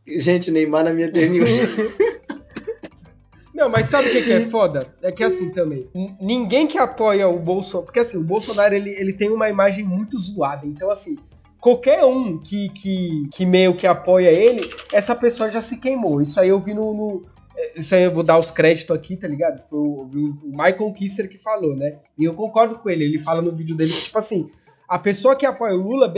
Gente, 0.06 0.50
Neymar 0.50 0.84
na 0.84 0.92
minha 0.92 1.06
eternidade. 1.06 1.94
Não, 3.56 3.70
mas 3.70 3.86
sabe 3.86 4.08
o 4.08 4.12
que, 4.12 4.22
que 4.22 4.32
é 4.32 4.40
foda? 4.46 4.86
É 5.02 5.10
que 5.10 5.24
assim 5.24 5.50
também, 5.50 5.88
ninguém 6.20 6.66
que 6.66 6.76
apoia 6.76 7.26
o 7.26 7.38
Bolsonaro. 7.38 7.86
Porque 7.86 8.00
assim, 8.00 8.18
o 8.18 8.22
Bolsonaro 8.22 8.74
ele, 8.74 8.90
ele 8.90 9.14
tem 9.14 9.30
uma 9.30 9.48
imagem 9.48 9.82
muito 9.82 10.18
zoada. 10.18 10.66
Então, 10.66 10.90
assim, 10.90 11.16
qualquer 11.58 12.04
um 12.04 12.38
que, 12.38 12.68
que, 12.68 13.26
que 13.32 13.46
meio 13.46 13.74
que 13.74 13.86
apoia 13.86 14.28
ele, 14.30 14.60
essa 14.92 15.14
pessoa 15.14 15.50
já 15.50 15.62
se 15.62 15.80
queimou. 15.80 16.20
Isso 16.20 16.38
aí 16.38 16.50
eu 16.50 16.60
vi 16.60 16.74
no. 16.74 16.92
no- 16.92 17.36
é, 17.56 17.78
isso 17.78 17.94
aí 17.94 18.02
eu 18.02 18.12
vou 18.12 18.22
dar 18.22 18.38
os 18.38 18.50
créditos 18.50 18.94
aqui, 18.94 19.16
tá 19.16 19.26
ligado? 19.26 19.58
Foi 19.66 19.78
o, 19.78 20.02
o 20.44 20.50
Michael 20.50 20.92
Kisser 20.92 21.26
que 21.26 21.38
falou, 21.38 21.74
né? 21.74 21.96
E 22.18 22.24
eu 22.24 22.34
concordo 22.34 22.76
com 22.78 22.90
ele. 22.90 23.04
Ele 23.04 23.18
fala 23.18 23.40
no 23.40 23.50
vídeo 23.50 23.74
dele 23.74 23.94
que, 23.94 24.02
tipo 24.02 24.18
assim, 24.18 24.50
a 24.86 24.98
pessoa 24.98 25.34
que 25.34 25.46
apoia 25.46 25.74
o 25.74 25.80
Lula, 25.82 26.12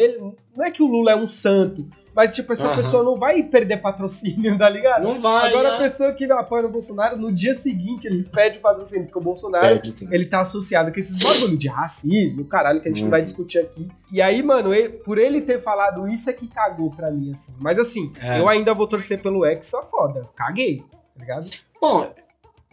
não 0.57 0.65
é 0.65 0.71
que 0.73 0.83
o 0.83 0.87
Lula 0.89 1.13
é 1.13 1.17
um 1.17 1.29
santo, 1.29 1.85
Mas, 2.19 2.35
tipo, 2.35 2.53
essa 2.53 2.67
Aham. 2.67 2.75
pessoa 2.75 3.05
não 3.05 3.15
vai 3.15 3.45
perder 3.45 3.77
patrocínio, 3.77 4.59
tá 4.59 4.69
ligado? 4.69 5.05
Não 5.05 5.21
vai. 5.21 5.51
Agora, 5.51 5.71
né? 5.71 5.77
a 5.77 5.79
pessoa 5.79 6.13
que 6.13 6.27
não 6.27 6.37
apoia 6.37 6.67
o 6.67 6.69
Bolsonaro, 6.69 7.17
no 7.17 7.31
dia 7.31 7.55
seguinte, 7.55 8.09
ele 8.09 8.25
pede 8.25 8.59
patrocínio, 8.59 9.05
porque 9.05 9.19
o 9.21 9.23
Bolsonaro 9.23 9.65
Perde, 9.81 9.95
sim. 9.97 10.09
ele 10.11 10.25
tá 10.27 10.41
associado 10.41 10.91
com 10.93 10.99
esses 10.99 11.17
bagulho 11.17 11.57
de 11.57 11.69
racismo, 11.69 12.45
caralho, 12.45 12.81
que 12.81 12.89
a 12.89 12.91
gente 12.93 13.05
não 13.05 13.11
vai 13.11 13.21
Uhum. 13.21 13.25
discutir 13.25 13.59
aqui. 13.61 13.87
E 14.13 14.21
aí, 14.21 14.43
mano, 14.43 14.75
e- 14.75 14.89
por 14.89 15.17
ele 15.17 15.41
ter 15.41 15.61
falado 15.61 16.09
isso 16.09 16.29
é 16.29 16.33
que 16.33 16.49
cagou 16.49 16.91
pra 16.91 17.09
mim, 17.09 17.31
assim. 17.31 17.53
Mas 17.61 17.79
assim, 17.79 18.13
É. 18.21 18.41
eu 18.41 18.49
ainda 18.49 18.75
vou 18.75 18.89
torcer 18.89 19.23
pelo 19.23 19.47
Hexa, 19.47 19.81
foda. 19.83 20.29
Caguei, 20.35 20.79
tá 21.15 21.21
ligado? 21.21 21.49
Bom, 21.81 22.13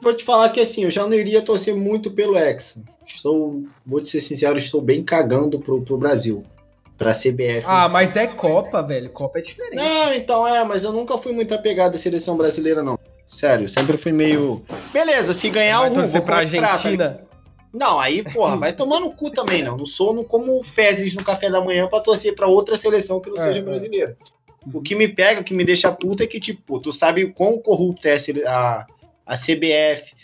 vou 0.02 0.14
te 0.16 0.24
falar 0.26 0.50
que 0.50 0.60
assim, 0.60 0.86
eu 0.86 0.90
já 0.92 1.04
não 1.04 1.14
iria 1.14 1.44
torcer 1.44 1.76
muito 1.76 2.10
pelo 2.10 2.36
Hexa. 2.36 2.82
Estou, 3.06 3.62
vou 3.86 4.02
te 4.02 4.10
ser 4.10 4.22
sincero, 4.22 4.58
estou 4.58 4.82
bem 4.82 5.04
cagando 5.04 5.60
pro, 5.60 5.84
pro 5.84 5.98
Brasil. 6.00 6.44
Pra 6.98 7.12
CBF. 7.12 7.66
Ah, 7.66 7.90
mas 7.90 8.16
é 8.16 8.26
Copa, 8.26 8.82
velho. 8.82 9.10
Copa 9.10 9.40
é 9.40 9.42
diferente. 9.42 9.76
Não, 9.76 10.14
então 10.14 10.48
é, 10.48 10.64
mas 10.64 10.84
eu 10.84 10.94
nunca 10.94 11.18
fui 11.18 11.34
muito 11.34 11.54
apegado 11.54 11.96
à 11.96 11.98
seleção 11.98 12.38
brasileira, 12.38 12.82
não. 12.82 12.98
Sério, 13.28 13.68
sempre 13.68 13.98
fui 13.98 14.14
meio. 14.14 14.64
Beleza, 14.94 15.34
se 15.34 15.50
ganhar 15.50 15.80
vai 15.82 15.90
o 15.90 15.94
torcer 15.94 16.22
vou 16.22 16.26
pra 16.26 16.36
tá 16.36 16.42
Argentina. 16.42 17.22
Não, 17.74 18.00
aí, 18.00 18.24
porra, 18.24 18.56
vai 18.56 18.72
tomar 18.72 19.02
no 19.02 19.12
cu 19.12 19.30
também, 19.30 19.62
não. 19.62 19.76
Não 19.76 19.86
sou 19.86 20.14
no, 20.14 20.24
como 20.24 20.64
fezes 20.64 21.14
no 21.14 21.24
café 21.26 21.50
da 21.50 21.60
manhã 21.60 21.88
pra 21.88 22.00
torcer 22.00 22.34
pra 22.34 22.48
outra 22.48 22.78
seleção 22.78 23.20
que 23.20 23.30
não 23.30 23.38
É, 23.38 23.42
seja 23.42 23.60
é. 23.60 23.62
brasileira. 23.62 24.18
O 24.74 24.82
que 24.82 24.96
me 24.96 25.08
pega, 25.10 25.42
o 25.42 25.44
que 25.44 25.54
me 25.54 25.66
deixa 25.66 25.92
puta 25.92 26.24
é 26.24 26.28
que, 26.28 26.40
tipo, 26.40 26.80
tu 26.80 26.94
sabe 26.94 27.26
o 27.26 27.34
quão 27.34 27.60
corrupta 27.60 28.08
é 28.08 28.18
a, 28.48 28.86
a 29.26 29.36
CBF. 29.36 30.16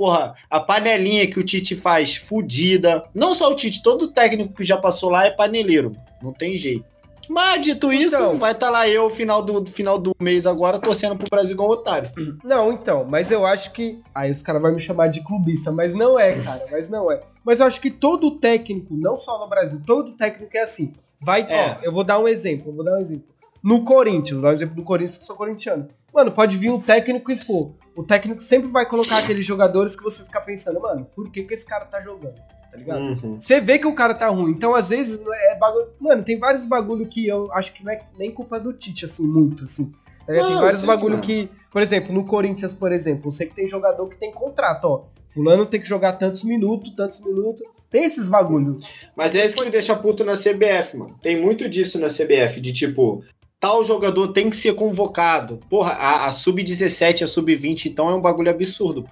Porra, 0.00 0.34
a 0.48 0.58
panelinha 0.58 1.26
que 1.26 1.38
o 1.38 1.44
Tite 1.44 1.76
faz, 1.76 2.16
fudida. 2.16 3.02
Não 3.14 3.34
só 3.34 3.52
o 3.52 3.54
Tite, 3.54 3.82
todo 3.82 4.08
técnico 4.08 4.54
que 4.54 4.64
já 4.64 4.78
passou 4.78 5.10
lá 5.10 5.26
é 5.26 5.30
paneleiro. 5.30 5.94
Não 6.22 6.32
tem 6.32 6.56
jeito. 6.56 6.86
Mas, 7.28 7.60
dito 7.60 7.92
isso, 7.92 8.16
Então. 8.16 8.38
vai 8.38 8.52
estar 8.52 8.70
lá 8.70 8.88
eu, 8.88 9.10
final 9.10 9.42
do, 9.42 9.66
final 9.66 9.98
do 9.98 10.16
mês 10.18 10.46
agora, 10.46 10.80
torcendo 10.80 11.18
pro 11.18 11.28
Brasil 11.28 11.52
igual 11.52 11.68
otário. 11.68 12.10
Não, 12.42 12.72
então, 12.72 13.04
mas 13.04 13.30
eu 13.30 13.44
acho 13.44 13.72
que. 13.72 14.00
Aí 14.14 14.30
os 14.30 14.42
caras 14.42 14.62
vão 14.62 14.72
me 14.72 14.80
chamar 14.80 15.08
de 15.08 15.20
clubista, 15.22 15.70
mas 15.70 15.92
não 15.92 16.18
é, 16.18 16.32
cara, 16.32 16.64
mas 16.70 16.88
não 16.88 17.12
é. 17.12 17.20
Mas 17.44 17.60
eu 17.60 17.66
acho 17.66 17.78
que 17.78 17.90
todo 17.90 18.30
técnico, 18.38 18.94
não 18.96 19.18
só 19.18 19.38
no 19.38 19.46
Brasil, 19.50 19.82
todo 19.86 20.12
técnico 20.16 20.56
é 20.56 20.60
assim. 20.60 20.94
Vai, 21.20 21.42
É. 21.42 21.76
ó, 21.78 21.84
eu 21.84 21.92
vou 21.92 22.04
dar 22.04 22.18
um 22.18 22.26
exemplo, 22.26 22.70
eu 22.70 22.74
vou 22.74 22.84
dar 22.86 22.94
um 22.94 23.00
exemplo. 23.02 23.26
No 23.62 23.84
Corinthians, 23.84 24.30
vou 24.32 24.42
dar 24.44 24.48
um 24.48 24.52
exemplo 24.54 24.76
do 24.76 24.82
Corinthians 24.82 25.10
porque 25.18 25.24
eu 25.24 25.26
sou 25.26 25.36
corintiano. 25.36 25.88
Mano, 26.12 26.32
pode 26.32 26.56
vir 26.56 26.70
um 26.70 26.80
técnico 26.80 27.30
e 27.30 27.36
for. 27.36 27.72
O 28.00 28.04
técnico 28.04 28.42
sempre 28.42 28.70
vai 28.70 28.86
colocar 28.86 29.18
aqueles 29.18 29.44
jogadores 29.44 29.94
que 29.94 30.02
você 30.02 30.24
fica 30.24 30.40
pensando, 30.40 30.80
mano, 30.80 31.06
por 31.14 31.30
que, 31.30 31.42
que 31.42 31.52
esse 31.52 31.66
cara 31.66 31.84
tá 31.84 32.00
jogando? 32.00 32.40
Tá 32.70 32.76
ligado? 32.78 33.00
Uhum. 33.00 33.38
Você 33.38 33.60
vê 33.60 33.78
que 33.78 33.86
o 33.86 33.94
cara 33.94 34.14
tá 34.14 34.28
ruim. 34.28 34.52
Então, 34.52 34.74
às 34.74 34.88
vezes, 34.88 35.22
não 35.22 35.34
é 35.34 35.58
bagulho. 35.58 35.88
Mano, 36.00 36.24
tem 36.24 36.38
vários 36.38 36.64
bagulho 36.64 37.06
que 37.06 37.26
eu 37.26 37.52
acho 37.52 37.74
que 37.74 37.84
não 37.84 37.92
é 37.92 38.00
nem 38.18 38.30
culpa 38.30 38.58
do 38.58 38.72
Tite, 38.72 39.04
assim, 39.04 39.26
muito, 39.26 39.64
assim. 39.64 39.92
Tá? 40.26 40.32
Não, 40.32 40.46
tem 40.46 40.56
eu 40.56 40.60
vários 40.62 40.82
bagulho 40.82 41.20
que 41.20 41.46
que, 41.46 41.50
por 41.70 41.82
exemplo, 41.82 42.14
no 42.14 42.24
Corinthians, 42.24 42.72
por 42.72 42.90
exemplo, 42.90 43.26
eu 43.26 43.32
sei 43.32 43.48
que 43.48 43.54
tem 43.54 43.66
jogador 43.66 44.08
que 44.08 44.16
tem 44.16 44.32
contrato, 44.32 44.84
ó. 44.84 45.04
Fulano 45.28 45.66
tem 45.66 45.80
que 45.80 45.86
jogar 45.86 46.14
tantos 46.14 46.42
minutos, 46.42 46.90
tantos 46.94 47.22
minutos. 47.22 47.62
Tem 47.90 48.04
esses 48.04 48.28
bagulho. 48.28 48.78
Mas 49.14 49.34
é 49.34 49.44
isso 49.44 49.56
que 49.56 49.64
me 49.64 49.70
deixa 49.70 49.94
puto 49.94 50.24
na 50.24 50.34
CBF, 50.34 50.96
mano. 50.96 51.18
Tem 51.20 51.40
muito 51.40 51.68
disso 51.68 51.98
na 51.98 52.06
CBF, 52.06 52.60
de 52.60 52.72
tipo, 52.72 53.22
tal 53.60 53.84
jogador 53.84 54.28
tem 54.28 54.48
que 54.48 54.56
ser 54.56 54.74
convocado. 54.74 55.60
Porra, 55.68 55.92
a, 55.92 56.26
a 56.26 56.32
sub-17, 56.32 57.22
a 57.22 57.28
sub-20, 57.28 57.86
então 57.86 58.08
é 58.08 58.14
um 58.14 58.20
bagulho 58.20 58.50
absurdo. 58.50 59.04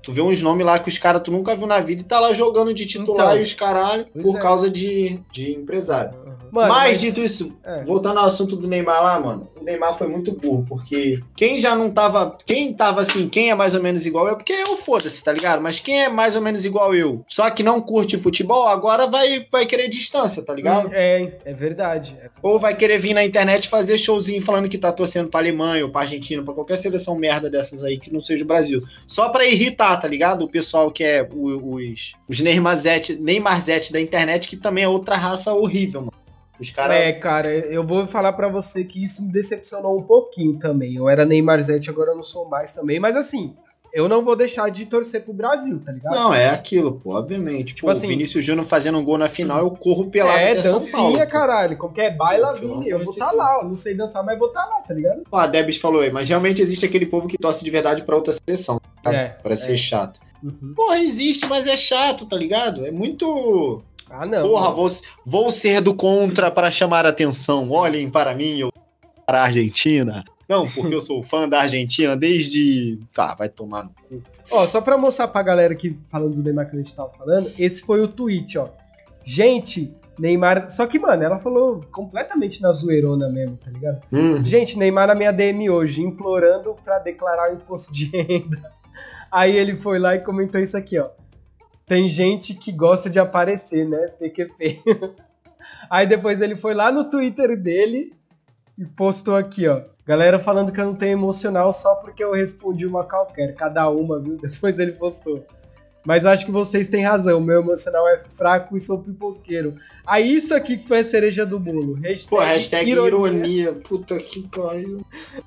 Tu 0.00 0.12
vê 0.12 0.22
uns 0.22 0.40
nomes 0.40 0.64
lá 0.64 0.78
que 0.78 0.88
os 0.88 0.96
caras 0.96 1.20
tu 1.22 1.32
nunca 1.32 1.56
viu 1.56 1.66
na 1.66 1.80
vida 1.80 2.00
e 2.00 2.04
tá 2.04 2.20
lá 2.20 2.32
jogando 2.32 2.72
de 2.72 2.86
titular 2.86 3.30
Então. 3.30 3.38
e 3.38 3.42
os 3.42 3.52
caralho 3.54 4.06
por 4.06 4.36
é. 4.36 4.40
causa 4.40 4.70
de, 4.70 5.20
de 5.32 5.52
empresário. 5.52 6.12
Mano, 6.52 6.68
mas, 6.68 7.00
dito 7.00 7.20
isso, 7.20 7.52
é. 7.64 7.82
voltando 7.82 8.20
ao 8.20 8.26
assunto 8.26 8.54
do 8.54 8.68
Neymar 8.68 9.02
lá, 9.02 9.18
mano, 9.18 9.48
Neymar 9.66 9.98
foi 9.98 10.06
muito 10.06 10.32
burro, 10.32 10.64
porque 10.68 11.18
quem 11.36 11.60
já 11.60 11.74
não 11.74 11.90
tava. 11.90 12.38
Quem 12.46 12.72
tava 12.72 13.00
assim, 13.00 13.28
quem 13.28 13.50
é 13.50 13.54
mais 13.54 13.74
ou 13.74 13.82
menos 13.82 14.06
igual 14.06 14.28
eu, 14.28 14.36
porque 14.36 14.52
eu 14.52 14.76
foda-se, 14.76 15.22
tá 15.22 15.32
ligado? 15.32 15.60
Mas 15.60 15.80
quem 15.80 16.04
é 16.04 16.08
mais 16.08 16.36
ou 16.36 16.40
menos 16.40 16.64
igual 16.64 16.94
eu, 16.94 17.24
só 17.28 17.50
que 17.50 17.62
não 17.62 17.80
curte 17.80 18.16
futebol, 18.16 18.68
agora 18.68 19.06
vai, 19.08 19.44
vai 19.50 19.66
querer 19.66 19.88
distância, 19.88 20.42
tá 20.42 20.54
ligado? 20.54 20.90
É, 20.92 21.32
é 21.44 21.52
verdade. 21.52 22.16
É. 22.22 22.30
Ou 22.40 22.58
vai 22.58 22.76
querer 22.76 22.98
vir 22.98 23.12
na 23.12 23.24
internet 23.24 23.68
fazer 23.68 23.98
showzinho 23.98 24.40
falando 24.40 24.68
que 24.68 24.78
tá 24.78 24.92
torcendo 24.92 25.28
pra 25.28 25.40
Alemanha 25.40 25.84
ou 25.84 25.90
pra 25.90 26.02
Argentina, 26.02 26.42
pra 26.42 26.54
qualquer 26.54 26.76
seleção 26.76 27.16
merda 27.16 27.50
dessas 27.50 27.82
aí 27.82 27.98
que 27.98 28.12
não 28.12 28.20
seja 28.20 28.44
o 28.44 28.46
Brasil. 28.46 28.80
Só 29.06 29.28
pra 29.30 29.44
irritar, 29.46 29.96
tá 30.00 30.06
ligado? 30.06 30.44
O 30.44 30.48
pessoal 30.48 30.90
que 30.92 31.02
é 31.02 31.28
o- 31.28 31.74
os, 31.74 32.12
os 32.28 32.38
Neymarzete, 32.40 33.16
Neymarzete 33.16 33.92
da 33.92 34.00
internet, 34.00 34.48
que 34.48 34.56
também 34.56 34.84
é 34.84 34.88
outra 34.88 35.16
raça 35.16 35.52
horrível, 35.52 36.02
mano. 36.02 36.12
Os 36.60 36.70
caras. 36.70 36.96
É, 36.96 37.12
cara, 37.12 37.50
eu 37.52 37.82
vou 37.84 38.06
falar 38.06 38.32
pra 38.32 38.48
você 38.48 38.84
que 38.84 39.02
isso 39.02 39.24
me 39.24 39.32
decepcionou 39.32 39.98
um 39.98 40.02
pouquinho 40.02 40.58
também. 40.58 40.94
Eu 40.96 41.08
era 41.08 41.24
Neymarzete, 41.24 41.90
agora 41.90 42.12
eu 42.12 42.16
não 42.16 42.22
sou 42.22 42.48
mais 42.48 42.74
também. 42.74 42.98
Mas 42.98 43.14
assim, 43.16 43.54
eu 43.92 44.08
não 44.08 44.22
vou 44.22 44.34
deixar 44.36 44.70
de 44.70 44.84
torcer 44.86 45.22
pro 45.22 45.32
Brasil, 45.32 45.80
tá 45.84 45.90
ligado? 45.92 46.14
Não, 46.14 46.34
é 46.34 46.48
aquilo, 46.50 47.00
pô, 47.02 47.14
obviamente. 47.16 47.66
Tipo 47.68 47.76
Tipo 47.76 47.90
assim- 47.90 48.00
assim, 48.06 48.08
Vinícius 48.08 48.44
Júnior 48.44 48.66
fazendo 48.66 48.98
um 48.98 49.04
gol 49.04 49.16
na 49.18 49.28
final, 49.28 49.58
eu 49.58 49.70
corro 49.70 50.10
pelado 50.10 50.38
é, 50.38 50.52
até 50.52 50.62
São 50.62 50.72
dancinha, 50.72 50.98
Paulo. 51.02 51.18
pô. 51.18 51.26
caralho. 51.28 51.76
Qualquer 51.78 52.16
baila, 52.16 52.54
Vini. 52.54 52.88
Eu 52.88 53.02
vou 53.04 53.12
estar 53.14 53.30
Deus. 53.30 53.38
lá. 53.38 53.58
Eu 53.62 53.68
não 53.68 53.76
sei 53.76 53.94
dançar, 53.94 54.22
mas 54.24 54.38
vou 54.38 54.48
estar 54.48 54.64
lá, 54.66 54.80
tá 54.80 54.92
ligado? 54.94 55.22
Ó, 55.30 55.38
a 55.38 55.46
Debs 55.46 55.76
falou 55.78 56.00
aí, 56.02 56.10
mas 56.10 56.28
realmente 56.28 56.60
existe 56.60 56.84
aquele 56.84 57.06
povo 57.06 57.26
que 57.28 57.38
torce 57.38 57.64
de 57.64 57.70
verdade 57.70 58.02
pra 58.02 58.16
outra 58.16 58.32
seleção, 58.34 58.80
tá? 59.02 59.14
É, 59.14 59.28
Pra 59.28 59.56
ser 59.56 59.74
é. 59.74 59.76
chato. 59.76 60.20
Uhum. 60.42 60.74
Porra, 60.76 60.98
existe, 61.00 61.46
mas 61.48 61.66
é 61.66 61.76
chato, 61.76 62.26
tá 62.26 62.36
ligado? 62.36 62.84
É 62.86 62.90
muito. 62.90 63.82
Ah, 64.10 64.24
não. 64.24 64.48
Porra, 64.48 64.72
vou, 64.72 64.88
vou 65.24 65.52
ser 65.52 65.80
do 65.80 65.94
contra 65.94 66.50
para 66.50 66.70
chamar 66.70 67.06
a 67.06 67.10
atenção. 67.10 67.68
Olhem 67.70 68.08
para 68.08 68.34
mim, 68.34 68.58
eu 68.58 68.72
para 69.26 69.40
a 69.40 69.44
Argentina. 69.44 70.24
Não, 70.48 70.64
porque 70.64 70.94
eu 70.94 71.00
sou 71.00 71.22
fã 71.22 71.48
da 71.48 71.62
Argentina 71.62 72.16
desde. 72.16 73.00
Tá, 73.12 73.34
vai 73.34 73.48
tomar 73.48 73.84
no 73.84 73.90
cu. 73.90 74.22
Ó, 74.50 74.64
só 74.66 74.80
pra 74.80 74.96
mostrar 74.96 75.26
pra 75.26 75.42
galera 75.42 75.72
aqui, 75.72 75.98
falando 76.08 76.34
do 76.34 76.42
Neymar 76.42 76.70
que 76.70 76.76
a 76.76 76.80
gente 76.80 76.94
tava 76.94 77.10
falando, 77.10 77.50
esse 77.58 77.82
foi 77.82 78.00
o 78.00 78.06
tweet, 78.06 78.56
ó. 78.56 78.68
Gente, 79.24 79.92
Neymar. 80.16 80.70
Só 80.70 80.86
que, 80.86 81.00
mano, 81.00 81.24
ela 81.24 81.40
falou 81.40 81.80
completamente 81.90 82.62
na 82.62 82.70
zoeirona 82.70 83.28
mesmo, 83.28 83.56
tá 83.56 83.72
ligado? 83.72 84.00
Hum. 84.12 84.44
Gente, 84.46 84.78
Neymar 84.78 85.08
na 85.08 85.16
minha 85.16 85.32
DM 85.32 85.68
hoje, 85.68 86.00
implorando 86.00 86.76
pra 86.84 87.00
declarar 87.00 87.50
o 87.50 87.54
imposto 87.54 87.92
de 87.92 88.04
renda. 88.04 88.70
Aí 89.32 89.56
ele 89.56 89.74
foi 89.74 89.98
lá 89.98 90.14
e 90.14 90.20
comentou 90.20 90.60
isso 90.60 90.76
aqui, 90.76 90.96
ó. 90.96 91.08
Tem 91.86 92.08
gente 92.08 92.52
que 92.52 92.72
gosta 92.72 93.08
de 93.08 93.20
aparecer, 93.20 93.88
né? 93.88 94.08
PQP. 94.18 94.82
Aí 95.88 96.06
depois 96.06 96.40
ele 96.40 96.56
foi 96.56 96.74
lá 96.74 96.90
no 96.90 97.08
Twitter 97.08 97.56
dele 97.56 98.12
e 98.76 98.84
postou 98.84 99.36
aqui, 99.36 99.68
ó. 99.68 99.82
Galera 100.04 100.38
falando 100.38 100.72
que 100.72 100.80
eu 100.80 100.84
não 100.84 100.94
tenho 100.94 101.12
emocional 101.12 101.72
só 101.72 101.96
porque 101.96 102.22
eu 102.22 102.32
respondi 102.32 102.86
uma 102.86 103.04
qualquer, 103.04 103.54
cada 103.54 103.88
uma, 103.88 104.20
viu? 104.20 104.36
Depois 104.42 104.78
ele 104.78 104.92
postou. 104.92 105.44
Mas 106.04 106.24
acho 106.24 106.46
que 106.46 106.52
vocês 106.52 106.86
têm 106.86 107.02
razão, 107.02 107.40
meu 107.40 107.60
emocional 107.60 108.06
é 108.08 108.18
fraco 108.28 108.76
e 108.76 108.80
sou 108.80 109.02
pipoqueiro. 109.02 109.76
Aí 110.06 110.36
isso 110.36 110.54
aqui 110.54 110.76
que 110.76 110.86
foi 110.86 111.00
a 111.00 111.04
cereja 111.04 111.44
do 111.44 111.58
bolo. 111.58 111.94
Hashtag, 111.94 112.28
Pô, 112.28 112.38
hashtag 112.38 112.88
ironia. 112.88 113.16
ironia. 113.16 113.72
Puta 113.72 114.16
que 114.18 114.46
pariu. 114.46 115.04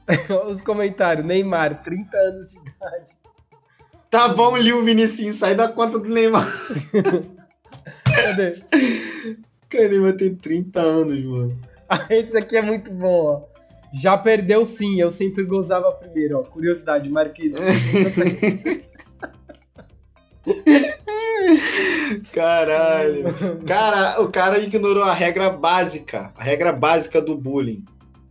Os 0.50 0.62
comentários. 0.62 1.25
Neymar, 1.25 1.81
30 1.81 2.17
anos 2.17 2.51
de 2.51 2.60
idade. 2.60 3.17
Tá 4.09 4.27
bom, 4.29 4.57
Lil 4.57 4.83
Vinicinho, 4.83 5.33
sai 5.33 5.55
da 5.55 5.67
conta 5.67 5.99
do 5.99 6.09
Neymar. 6.09 6.47
Cadê? 8.03 8.55
Cara, 9.69 9.85
o 9.85 9.89
Neymar 9.89 10.13
tem 10.17 10.33
30 10.35 10.79
anos, 10.81 11.23
mano. 11.23 11.59
Ah, 11.87 12.05
Esse 12.09 12.37
aqui 12.37 12.57
é 12.57 12.61
muito 12.61 12.91
bom, 12.91 13.25
ó. 13.25 13.41
Já 13.93 14.17
perdeu 14.17 14.65
sim, 14.65 14.99
eu 15.01 15.09
sempre 15.09 15.43
gozava 15.43 15.91
primeiro, 15.91 16.39
ó. 16.39 16.43
Curiosidade, 16.43 17.09
Marquise. 17.09 17.59
Caralho. 22.33 23.23
Cara, 23.65 24.21
o 24.21 24.29
cara 24.29 24.59
ignorou 24.59 25.03
a 25.03 25.13
regra 25.13 25.49
básica. 25.49 26.31
A 26.37 26.43
regra 26.43 26.71
básica 26.71 27.21
do 27.21 27.35
bullying. 27.35 27.83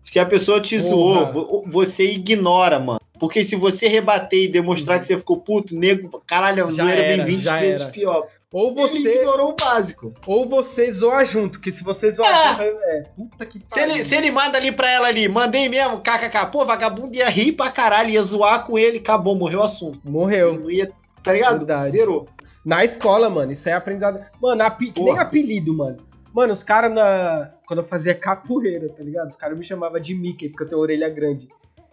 Se 0.03 0.19
a 0.19 0.27
pessoa 0.27 0.61
te 0.61 0.77
Porra. 0.79 0.89
zoou, 0.89 1.33
vo- 1.33 1.65
você 1.67 2.05
ignora, 2.05 2.79
mano. 2.79 3.01
Porque 3.19 3.43
se 3.43 3.57
você 3.57 3.89
rebater 3.89 4.45
e 4.45 4.49
demonstrar 4.49 4.99
que 4.99 5.07
você 5.07 5.17
ficou 5.19 5.39
puto, 5.41 5.75
nego, 5.75 6.23
caralho, 6.27 6.65
a 6.67 6.71
zoeira 6.71 7.03
era, 7.03 7.25
vem 7.25 7.37
20 7.37 7.43
já 7.43 7.61
vezes 7.61 7.81
era. 7.83 7.91
pior. 7.91 8.27
Ou 8.51 8.69
Ele 8.71 8.75
você, 8.77 9.15
ignorou 9.17 9.51
o 9.51 9.57
básico. 9.57 10.15
ou 10.27 10.47
você 10.49 10.91
zoa 10.91 11.23
junto, 11.23 11.61
que 11.61 11.71
se 11.71 11.85
você 11.85 12.11
zoar 12.11 12.33
É. 12.63 12.65
junto, 12.71 12.83
é 12.85 13.03
puta 13.15 13.45
que 13.47 13.61
Se 13.69 13.81
ele, 13.81 13.91
pariu. 13.91 14.05
se 14.05 14.15
ele 14.15 14.31
manda 14.31 14.57
ali 14.57 14.73
pra 14.73 14.91
ela 14.91 15.07
ali, 15.09 15.29
mandei 15.29 15.69
mesmo, 15.69 16.01
kkk, 16.01 16.47
pô, 16.51 16.65
vagabundo 16.65 17.15
ia 17.15 17.29
rir 17.29 17.53
pra 17.53 17.71
caralho, 17.71 18.09
ia 18.09 18.23
zoar 18.23 18.65
com 18.65 18.79
ele, 18.79 18.99
acabou, 18.99 19.37
morreu 19.37 19.59
o 19.61 19.65
assunto. 19.65 20.01
Morreu. 20.03 20.59
Não 20.59 20.71
ia, 20.71 20.91
tá 21.23 21.35
ligado? 21.35 21.59
Verdade. 21.59 21.91
Zerou. 21.91 22.27
Na 22.65 22.83
escola, 22.83 23.29
mano, 23.29 23.53
isso 23.53 23.69
é 23.69 23.73
aprendizado. 23.75 24.19
Mano, 24.41 24.63
api... 24.63 24.93
que 24.93 25.03
nem 25.03 25.19
apelido, 25.19 25.75
mano. 25.77 25.99
Mano, 26.33 26.53
os 26.53 26.63
caras 26.63 26.93
na. 26.93 27.51
Quando 27.67 27.81
eu 27.81 27.85
fazia 27.85 28.15
capoeira, 28.15 28.89
tá 28.89 29.03
ligado? 29.03 29.29
Os 29.29 29.37
caras 29.37 29.57
me 29.59 29.65
chamavam 29.65 29.99
de 30.01 30.15
Mickey, 30.15 30.49
porque 30.49 30.65
eu 30.65 30.69
tenho 30.69 30.81
orelha 30.81 31.09
grande. 31.09 31.49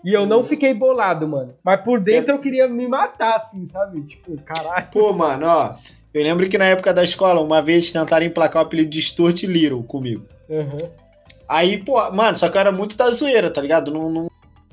E 0.05 0.13
eu 0.13 0.24
não 0.27 0.43
fiquei 0.43 0.71
bolado, 0.71 1.27
mano. 1.27 1.55
Mas 1.63 1.81
por 1.81 2.00
dentro 2.00 2.35
eu 2.35 2.39
queria 2.39 2.67
me 2.67 2.88
matar, 2.88 3.38
assim, 3.38 3.65
sabe? 3.65 4.01
Tipo, 4.03 4.38
caralho. 4.43 4.88
Pô, 4.91 5.12
mano, 5.12 5.47
ó. 5.47 5.71
Eu 6.13 6.21
lembro 6.21 6.47
que 6.47 6.59
na 6.59 6.65
época 6.65 6.93
da 6.93 7.03
escola, 7.03 7.41
uma 7.41 7.59
vez 7.59 7.91
tentaram 7.91 8.24
emplacar 8.24 8.62
o 8.62 8.65
apelido 8.67 8.91
de 8.91 9.01
Stuart 9.01 9.41
Little 9.43 9.83
comigo. 9.83 10.24
Uhum. 10.47 10.77
Aí, 11.50 11.83
pô, 11.83 12.00
mano, 12.12 12.38
só 12.38 12.50
que 12.50 12.55
eu 12.55 12.62
era 12.62 12.71
muito 12.71 12.95
da 12.95 13.09
zoeira, 13.09 13.50
tá 13.50 13.59
ligado? 13.59 13.91
Não, 13.91 14.09
não 14.09 14.27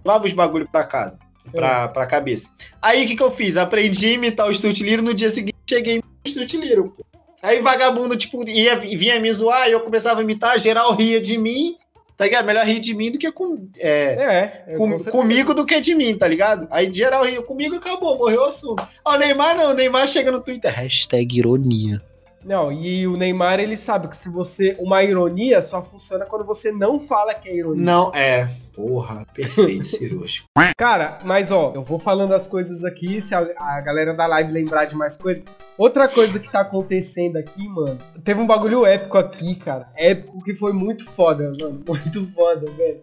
levava 0.04 0.26
os 0.26 0.34
bagulho 0.34 0.68
pra 0.70 0.84
casa, 0.84 1.18
pra, 1.50 1.88
pra 1.88 2.06
cabeça. 2.06 2.50
Aí 2.80 3.04
o 3.04 3.08
que 3.08 3.16
que 3.16 3.22
eu 3.22 3.30
fiz? 3.30 3.56
Aprendi 3.56 4.08
a 4.08 4.12
imitar 4.12 4.46
o 4.46 4.54
Stutliro, 4.54 5.00
no 5.00 5.14
dia 5.14 5.30
seguinte 5.30 5.56
cheguei 5.68 5.96
no 5.96 6.30
Stutliro, 6.30 6.94
pô. 6.96 7.04
Aí 7.42 7.60
vagabundo, 7.60 8.16
tipo, 8.16 8.46
ia, 8.48 8.76
vinha 8.76 9.18
me 9.18 9.32
zoar 9.32 9.68
e 9.68 9.72
eu 9.72 9.80
começava 9.80 10.20
a 10.20 10.22
imitar, 10.22 10.60
geral 10.60 10.94
ria 10.94 11.20
de 11.20 11.36
mim, 11.36 11.76
tá 12.22 12.26
ligado? 12.26 12.46
Melhor 12.46 12.64
rir 12.64 12.78
de 12.78 12.94
mim 12.94 13.10
do 13.10 13.18
que 13.18 13.32
com, 13.32 13.66
é, 13.76 14.62
É, 14.68 14.74
é, 14.74 14.76
com- 14.76 14.96
comigo 15.10 15.52
do 15.52 15.66
que 15.66 15.80
de 15.80 15.92
mim, 15.92 16.16
tá 16.16 16.28
ligado? 16.28 16.68
Aí 16.70 16.92
geral 16.94 17.24
ria 17.24 17.42
comigo 17.42 17.74
acabou, 17.74 18.16
morreu 18.16 18.42
o 18.42 18.44
assunto. 18.44 18.86
Ó, 19.04 19.14
o 19.14 19.18
Neymar 19.18 19.56
não, 19.56 19.72
o 19.72 19.74
Neymar 19.74 20.06
chega 20.06 20.30
no 20.30 20.40
Twitter, 20.40 20.72
hashtag 20.72 21.38
ironia. 21.38 22.00
Não, 22.44 22.72
e 22.72 23.06
o 23.06 23.16
Neymar, 23.16 23.60
ele 23.60 23.76
sabe 23.76 24.08
que 24.08 24.16
se 24.16 24.28
você. 24.28 24.76
Uma 24.78 25.02
ironia 25.02 25.62
só 25.62 25.82
funciona 25.82 26.26
quando 26.26 26.44
você 26.44 26.72
não 26.72 26.98
fala 26.98 27.34
que 27.34 27.48
é 27.48 27.56
ironia. 27.56 27.84
Não, 27.84 28.14
é. 28.14 28.48
Porra, 28.74 29.26
perfeito, 29.34 29.84
cirúrgico. 29.84 30.48
Cara, 30.78 31.18
mas 31.24 31.52
ó, 31.52 31.72
eu 31.74 31.82
vou 31.82 31.98
falando 31.98 32.32
as 32.32 32.48
coisas 32.48 32.84
aqui, 32.84 33.20
se 33.20 33.34
a, 33.34 33.40
a 33.58 33.80
galera 33.80 34.14
da 34.14 34.26
live 34.26 34.50
lembrar 34.50 34.86
de 34.86 34.96
mais 34.96 35.16
coisas. 35.16 35.44
Outra 35.76 36.08
coisa 36.08 36.38
que 36.38 36.50
tá 36.50 36.60
acontecendo 36.60 37.36
aqui, 37.36 37.68
mano, 37.68 37.98
teve 38.24 38.40
um 38.40 38.46
bagulho 38.46 38.86
épico 38.86 39.18
aqui, 39.18 39.56
cara. 39.56 39.88
Épico 39.96 40.42
que 40.42 40.54
foi 40.54 40.72
muito 40.72 41.04
foda, 41.12 41.52
mano. 41.60 41.82
Muito 41.86 42.26
foda, 42.32 42.70
velho. 42.72 43.02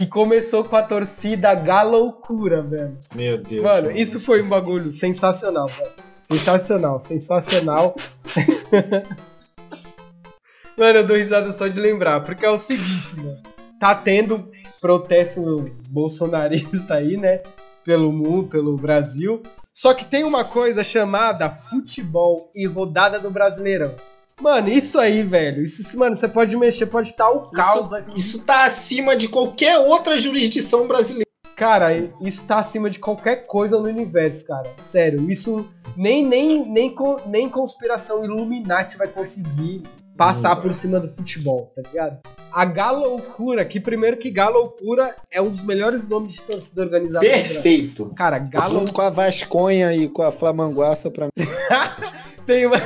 Que 0.00 0.06
começou 0.06 0.64
com 0.64 0.76
a 0.76 0.82
torcida 0.82 1.54
Galoucura, 1.54 2.62
velho. 2.62 2.96
Meu 3.14 3.36
Deus. 3.36 3.62
Mano, 3.62 3.90
isso 3.90 4.18
foi 4.18 4.40
um 4.40 4.48
bagulho 4.48 4.90
sensacional, 4.90 5.66
velho. 5.66 5.90
Sensacional, 6.24 6.98
sensacional. 6.98 7.94
mano, 10.74 10.98
eu 11.00 11.06
dou 11.06 11.18
risada 11.18 11.52
só 11.52 11.68
de 11.68 11.78
lembrar, 11.78 12.22
porque 12.22 12.46
é 12.46 12.48
o 12.48 12.56
seguinte, 12.56 13.14
mano. 13.14 13.42
Tá 13.78 13.94
tendo 13.94 14.42
protesto 14.80 15.68
bolsonarista 15.90 16.94
aí, 16.94 17.18
né? 17.18 17.42
Pelo 17.84 18.10
mundo, 18.10 18.48
pelo 18.48 18.78
Brasil. 18.78 19.42
Só 19.70 19.92
que 19.92 20.06
tem 20.06 20.24
uma 20.24 20.46
coisa 20.46 20.82
chamada 20.82 21.50
futebol 21.50 22.50
e 22.54 22.66
rodada 22.66 23.20
do 23.20 23.30
Brasileirão. 23.30 23.94
Mano, 24.40 24.68
isso 24.68 24.98
aí, 24.98 25.22
velho. 25.22 25.62
Isso, 25.62 25.98
mano, 25.98 26.16
você 26.16 26.28
pode 26.28 26.56
mexer, 26.56 26.86
pode 26.86 27.08
estar 27.08 27.30
o 27.30 27.50
caos 27.50 27.86
Isso, 27.86 27.96
aqui. 27.96 28.18
isso 28.18 28.44
tá 28.44 28.64
acima 28.64 29.14
de 29.14 29.28
qualquer 29.28 29.78
outra 29.78 30.16
jurisdição 30.16 30.88
brasileira. 30.88 31.28
Cara, 31.54 31.88
isso 32.22 32.46
tá 32.46 32.58
acima 32.58 32.88
de 32.88 32.98
qualquer 32.98 33.46
coisa 33.46 33.78
no 33.78 33.86
universo, 33.86 34.46
cara. 34.46 34.70
Sério, 34.82 35.30
isso 35.30 35.68
nem 35.94 36.26
nem 36.26 36.66
nem, 36.66 36.94
nem 37.26 37.48
conspiração 37.50 38.24
Illuminati 38.24 38.96
vai 38.96 39.08
conseguir 39.08 39.82
passar 40.16 40.56
por 40.56 40.72
cima 40.72 40.98
do 40.98 41.12
futebol, 41.14 41.70
tá 41.76 41.82
ligado? 41.82 42.18
A 42.50 42.64
Galoucura, 42.64 43.64
que 43.64 43.78
primeiro 43.78 44.16
que 44.16 44.30
Galoucura 44.30 45.14
é 45.30 45.40
um 45.40 45.50
dos 45.50 45.62
melhores 45.62 46.08
nomes 46.08 46.32
de 46.32 46.42
torcida 46.42 46.80
organizada. 46.82 47.26
Perfeito. 47.26 48.10
Cara, 48.16 48.38
Galo 48.38 48.80
Junto 48.80 48.92
com 48.94 49.02
a 49.02 49.10
Vasconha 49.10 49.94
e 49.94 50.08
com 50.08 50.22
a 50.22 50.32
Flamanguaça 50.32 51.10
pra 51.10 51.26
mim. 51.26 51.46
tem 52.46 52.66
uma 52.66 52.76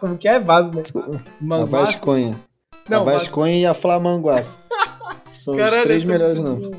Como 0.00 0.16
que 0.16 0.28
é? 0.28 0.38
Vasco, 0.40 0.76
né? 0.76 0.82
A? 1.50 1.64
Vasconha. 1.64 2.40
Não, 2.88 3.02
a 3.02 3.04
Vasconha 3.04 3.56
e 3.56 3.66
a 3.66 3.74
Flamanguaça. 3.74 4.56
São 5.32 5.54
os 5.54 5.60
Caralho, 5.60 5.82
três 5.84 6.02
esse 6.02 6.10
é 6.10 6.12
melhores 6.12 6.40
nomes. 6.40 6.70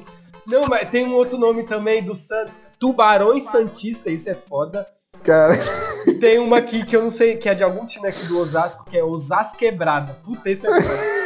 Não, 0.48 0.68
mas 0.68 0.90
tem 0.90 1.06
um 1.06 1.14
outro 1.14 1.38
nome 1.38 1.64
também 1.64 2.04
do 2.04 2.16
Santos. 2.16 2.60
Tubarões 2.80 3.44
Santista, 3.44 4.10
isso 4.10 4.30
é 4.30 4.34
foda. 4.34 4.86
Cara, 5.24 5.54
tem 6.20 6.40
uma 6.40 6.58
aqui 6.58 6.84
que 6.84 6.96
eu 6.96 7.04
não 7.04 7.10
sei, 7.10 7.38
que 7.38 7.48
é 7.48 7.54
de 7.54 7.64
algum 7.64 7.86
time 7.86 8.08
aqui 8.08 8.26
do 8.28 8.40
Osasco, 8.40 8.86
que 8.90 8.98
é 8.98 9.04
Osasco 9.04 9.58
Quebrada. 9.58 10.18
Puta, 10.24 10.50
esse 10.50 10.66
é 10.66 10.82
foda. 10.82 11.20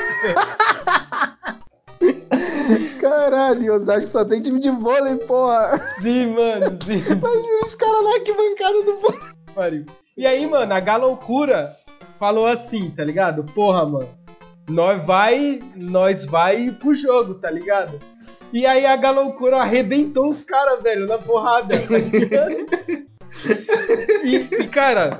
caralho, 2.99 3.73
Osasco 3.73 4.09
só 4.09 4.25
tem 4.25 4.41
time 4.41 4.59
de 4.59 4.71
vôlei, 4.71 5.15
porra. 5.17 5.79
Sim, 6.01 6.33
mano, 6.33 6.75
sim, 6.83 7.01
sim. 7.01 7.21
Os 7.63 7.75
caras 7.75 8.03
lá 8.03 8.19
que 8.19 8.33
bancada 8.33 8.83
do 8.83 8.97
vôlei. 8.99 9.19
pariu. 9.55 9.85
E 10.15 10.27
aí, 10.27 10.45
mano, 10.45 10.73
a 10.73 10.79
Galoucura 10.79 11.75
falou 12.19 12.45
assim, 12.45 12.91
tá 12.91 13.03
ligado? 13.03 13.43
Porra, 13.45 13.83
mano, 13.85 14.09
nós 14.69 15.03
vai, 15.05 15.59
nós 15.75 16.25
vai 16.25 16.71
pro 16.71 16.93
jogo, 16.93 17.35
tá 17.35 17.49
ligado? 17.49 17.99
E 18.51 18.65
aí 18.65 18.85
a 18.85 18.95
Galoucura 18.95 19.57
arrebentou 19.57 20.29
os 20.29 20.43
caras, 20.43 20.83
velho, 20.83 21.07
na 21.07 21.17
porrada, 21.17 21.75
tá 21.79 21.97
ligado? 21.97 22.55
E, 24.23 24.35
e, 24.35 24.67
cara, 24.67 25.19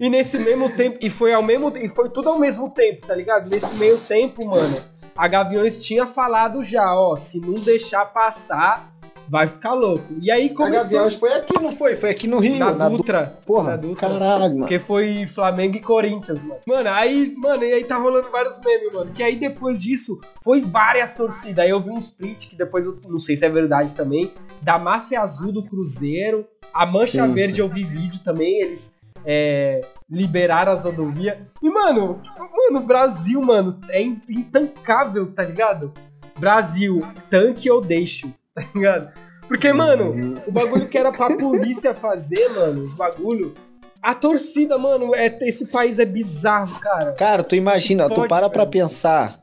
e 0.00 0.08
nesse 0.08 0.38
mesmo 0.38 0.70
tempo, 0.70 0.98
e 1.02 1.10
foi 1.10 1.34
ao 1.34 1.42
mesmo 1.42 1.76
e 1.76 1.88
foi 1.88 2.08
tudo 2.08 2.30
ao 2.30 2.38
mesmo 2.38 2.70
tempo, 2.70 3.06
tá 3.06 3.14
ligado? 3.14 3.50
Nesse 3.50 3.74
meio 3.74 3.98
tempo, 3.98 4.46
mano, 4.46 4.82
a 5.14 5.28
Gaviões 5.28 5.84
tinha 5.84 6.06
falado 6.06 6.62
já, 6.62 6.94
ó, 6.94 7.14
se 7.16 7.40
não 7.40 7.54
deixar 7.54 8.06
passar, 8.06 8.90
vai 9.28 9.46
ficar 9.46 9.74
louco. 9.74 10.04
E 10.20 10.30
aí 10.30 10.48
A 10.50 10.54
começou 10.54 10.82
Gaviões 10.84 11.14
foi 11.14 11.32
aqui, 11.32 11.54
não 11.60 11.70
foi? 11.70 11.94
Foi 11.96 12.10
aqui 12.10 12.26
no 12.26 12.38
Rio. 12.38 12.58
na 12.58 12.72
na 12.74 12.88
Du- 12.88 12.96
Dutra. 12.96 13.20
na 13.20 13.26
Porra, 13.46 13.76
Dutra. 13.76 14.08
caralho, 14.08 14.44
mano. 14.44 14.58
Porque 14.60 14.78
foi 14.78 15.26
Flamengo 15.26 15.76
e 15.76 15.80
Corinthians, 15.80 16.42
mano. 16.44 16.60
Mano, 16.66 16.88
aí, 16.90 17.34
mano, 17.36 17.62
e 17.64 17.72
aí 17.72 17.84
tá 17.84 17.96
rolando 17.98 18.28
vários 18.30 18.58
memes, 18.60 18.92
mano. 18.92 19.12
Que 19.12 19.22
aí 19.22 19.36
depois 19.36 19.78
disso 19.78 20.18
foi 20.42 20.60
várias 20.62 21.16
torcidas. 21.16 21.58
Aí 21.64 21.70
eu 21.70 21.80
vi 21.80 21.90
um 21.90 21.98
split 21.98 22.48
que 22.48 22.56
depois 22.56 22.86
eu 22.86 22.98
não 23.08 23.18
sei 23.18 23.36
se 23.36 23.44
é 23.44 23.48
verdade 23.48 23.94
também. 23.94 24.32
Da 24.62 24.78
Máfia 24.78 25.20
Azul 25.20 25.52
do 25.52 25.62
Cruzeiro. 25.64 26.46
A 26.72 26.84
Mancha 26.86 27.26
Sim, 27.26 27.32
Verde 27.34 27.54
sim. 27.56 27.60
eu 27.60 27.68
vi 27.68 27.84
vídeo 27.84 28.20
também. 28.22 28.62
Eles 28.62 28.98
é, 29.24 29.80
liberaram 30.10 30.72
as 30.72 30.84
rodovias. 30.84 31.36
E, 31.62 31.68
mano, 31.68 32.20
mano, 32.38 32.78
o 32.78 32.86
Brasil, 32.86 33.42
mano, 33.42 33.78
é 33.90 34.00
in- 34.00 34.20
intancável, 34.28 35.26
tá 35.32 35.42
ligado? 35.42 35.92
Brasil, 36.38 37.04
tanque 37.28 37.68
ou 37.70 37.80
deixo, 37.80 38.32
tá 38.60 38.68
ligado? 38.74 39.08
Porque, 39.46 39.72
mano, 39.72 40.40
o 40.46 40.52
bagulho 40.52 40.86
que 40.88 40.98
era 40.98 41.10
pra 41.10 41.34
polícia 41.36 41.94
fazer, 41.94 42.48
mano, 42.50 42.82
os 42.84 42.94
bagulho. 42.94 43.54
A 44.02 44.14
torcida, 44.14 44.76
mano, 44.78 45.14
é, 45.14 45.36
esse 45.42 45.66
país 45.68 45.98
é 45.98 46.04
bizarro, 46.04 46.78
cara. 46.80 47.12
Cara, 47.12 47.42
tu 47.42 47.56
imagina, 47.56 48.08
Pode, 48.08 48.22
tu 48.22 48.28
para 48.28 48.48
pra 48.50 48.64
velho. 48.64 48.70
pensar 48.70 49.40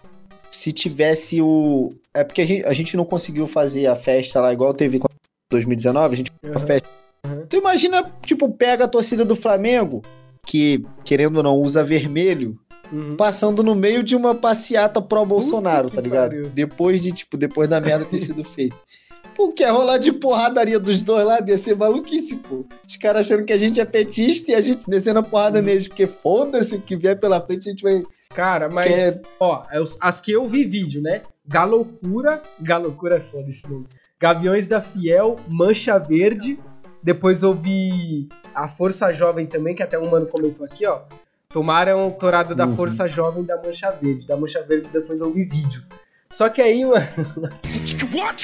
se 0.52 0.72
tivesse 0.72 1.42
o. 1.42 1.92
É 2.14 2.24
porque 2.24 2.42
a 2.42 2.46
gente, 2.46 2.66
a 2.66 2.72
gente 2.72 2.96
não 2.96 3.04
conseguiu 3.04 3.46
fazer 3.48 3.88
a 3.88 3.96
festa 3.96 4.40
lá 4.40 4.54
igual 4.54 4.74
teve 4.74 4.98
em 4.98 5.02
2019, 5.52 6.14
a 6.14 6.18
gente 6.18 6.32
fez 6.42 6.56
a 6.56 6.60
Uhum. 6.60 6.66
festa. 6.66 6.90
Tu 7.50 7.58
imagina, 7.58 8.10
tipo, 8.26 8.48
pega 8.50 8.86
a 8.86 8.88
torcida 8.88 9.26
do 9.26 9.36
Flamengo, 9.36 10.02
que, 10.46 10.86
querendo 11.04 11.38
ou 11.38 11.44
não, 11.44 11.56
usa 11.58 11.84
vermelho, 11.84 12.58
Uhum. 12.92 13.16
passando 13.18 13.64
no 13.64 13.74
meio 13.76 14.04
de 14.04 14.16
uma 14.16 14.36
passeata 14.36 15.02
pró-Bolsonaro, 15.02 15.90
tá 15.90 16.00
ligado? 16.00 16.30
pariu. 16.32 16.50
Depois 16.50 17.02
de, 17.02 17.12
tipo, 17.12 17.36
depois 17.36 17.68
da 17.68 17.82
merda 17.82 18.06
ter 18.06 18.20
sido 18.20 18.44
feita. 18.46 18.76
Pô, 19.36 19.52
quer 19.52 19.70
rolar 19.72 19.98
de 19.98 20.12
porradaria 20.14 20.80
dos 20.80 21.02
dois 21.04 21.26
lá, 21.26 21.40
ia 21.46 21.58
ser 21.58 21.76
maluquice, 21.76 22.38
pô. 22.38 22.66
Os 22.88 22.96
caras 22.96 23.26
achando 23.28 23.44
que 23.46 23.52
a 23.54 23.58
gente 23.58 23.80
é 23.82 23.86
petista 23.86 24.52
e 24.52 24.56
a 24.56 24.62
gente 24.62 24.90
descendo 24.90 25.20
a 25.20 25.24
porrada 25.24 25.60
Uhum. 25.60 25.66
neles, 25.66 25.88
porque 25.90 26.08
foda-se 26.08 26.76
o 26.76 26.82
que 26.82 26.96
vier 26.96 27.20
pela 27.20 27.42
frente, 27.42 27.68
a 27.68 27.72
gente 27.72 27.84
vai. 27.84 28.02
Cara, 28.34 28.70
mas, 28.70 28.88
Que 28.88 28.94
é- 28.94 29.22
ó, 29.40 29.64
as- 29.70 29.98
as 30.00 30.22
que 30.22 30.32
eu 30.32 30.46
vi 30.46 30.64
vídeo, 30.64 31.02
né? 31.02 31.22
Galocura, 31.46 32.42
Galocura 32.62 33.18
é 33.18 33.20
foda 33.20 33.50
esse 33.50 33.70
nome. 33.70 33.86
Gaviões 34.20 34.68
da 34.68 34.82
Fiel, 34.82 35.36
Mancha 35.48 35.98
Verde. 36.00 36.58
Depois 37.04 37.44
eu 37.44 37.54
vi 37.54 38.28
a 38.54 38.68
Força 38.68 39.12
Jovem 39.12 39.46
também, 39.46 39.76
que 39.76 39.84
até 39.84 40.00
um 40.00 40.10
mano 40.10 40.26
comentou 40.28 40.66
aqui, 40.66 40.86
ó. 40.88 41.02
Tomaram 41.50 42.10
torada 42.12 42.56
da 42.56 42.66
Uhum. 42.66 42.76
Força 42.76 43.08
Jovem 43.08 43.44
da 43.44 43.62
Mancha 43.62 43.92
Verde. 43.92 44.26
Da 44.28 44.36
Mancha 44.38 44.62
Verde 44.64 44.88
depois 44.92 45.20
eu 45.22 45.32
vi 45.32 45.44
vídeo. 45.44 45.84
Só 46.32 46.50
que 46.50 46.62
aí, 46.62 46.84
mano. 46.84 47.06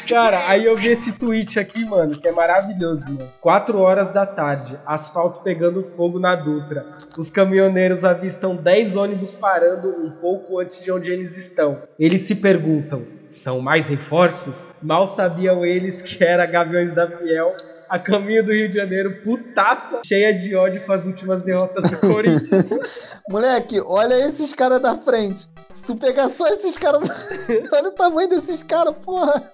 Cara, 0.07 0.49
aí 0.49 0.65
eu 0.65 0.75
vi 0.75 0.87
esse 0.87 1.13
tweet 1.13 1.59
aqui, 1.59 1.85
mano, 1.85 2.19
que 2.19 2.27
é 2.27 2.31
maravilhoso, 2.31 3.09
mano. 3.09 3.31
4 3.39 3.77
horas 3.79 4.11
da 4.11 4.25
tarde, 4.25 4.77
asfalto 4.85 5.41
pegando 5.41 5.83
fogo 5.83 6.19
na 6.19 6.35
Dutra. 6.35 6.85
Os 7.17 7.29
caminhoneiros 7.29 8.03
avistam 8.03 8.55
10 8.55 8.95
ônibus 8.95 9.33
parando 9.33 9.89
um 9.89 10.11
pouco 10.11 10.59
antes 10.59 10.83
de 10.83 10.91
onde 10.91 11.11
eles 11.11 11.37
estão. 11.37 11.81
Eles 11.97 12.21
se 12.21 12.35
perguntam: 12.35 13.03
são 13.29 13.61
mais 13.61 13.87
reforços? 13.87 14.67
Mal 14.81 15.07
sabiam 15.07 15.65
eles 15.65 16.01
que 16.01 16.23
era 16.23 16.45
Gaviões 16.45 16.93
da 16.93 17.07
Fiel. 17.07 17.51
A 17.91 17.99
caminho 17.99 18.41
do 18.41 18.53
Rio 18.53 18.69
de 18.69 18.75
Janeiro, 18.75 19.21
putaça, 19.21 20.01
cheia 20.05 20.33
de 20.33 20.55
ódio 20.55 20.81
com 20.85 20.93
as 20.93 21.05
últimas 21.05 21.43
derrotas 21.43 21.91
do 21.91 21.99
Corinthians. 21.99 22.69
Moleque, 23.29 23.81
olha 23.81 24.13
esses 24.25 24.53
caras 24.53 24.81
da 24.81 24.95
frente. 24.95 25.45
Se 25.73 25.83
tu 25.83 25.97
pegar 25.97 26.29
só 26.29 26.47
esses 26.47 26.77
caras. 26.77 27.01
olha 27.69 27.89
o 27.89 27.91
tamanho 27.91 28.29
desses 28.29 28.63
caras, 28.63 28.95
porra. 29.03 29.51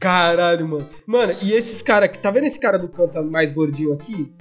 Caralho, 0.00 0.66
mano. 0.66 0.88
Mano, 1.06 1.32
e 1.44 1.52
esses 1.52 1.80
caras 1.80 2.08
que. 2.08 2.18
Tá 2.18 2.28
vendo 2.32 2.48
esse 2.48 2.58
cara 2.58 2.76
do 2.76 2.88
canto 2.88 3.22
mais 3.22 3.52
gordinho 3.52 3.92
aqui? 3.92 4.34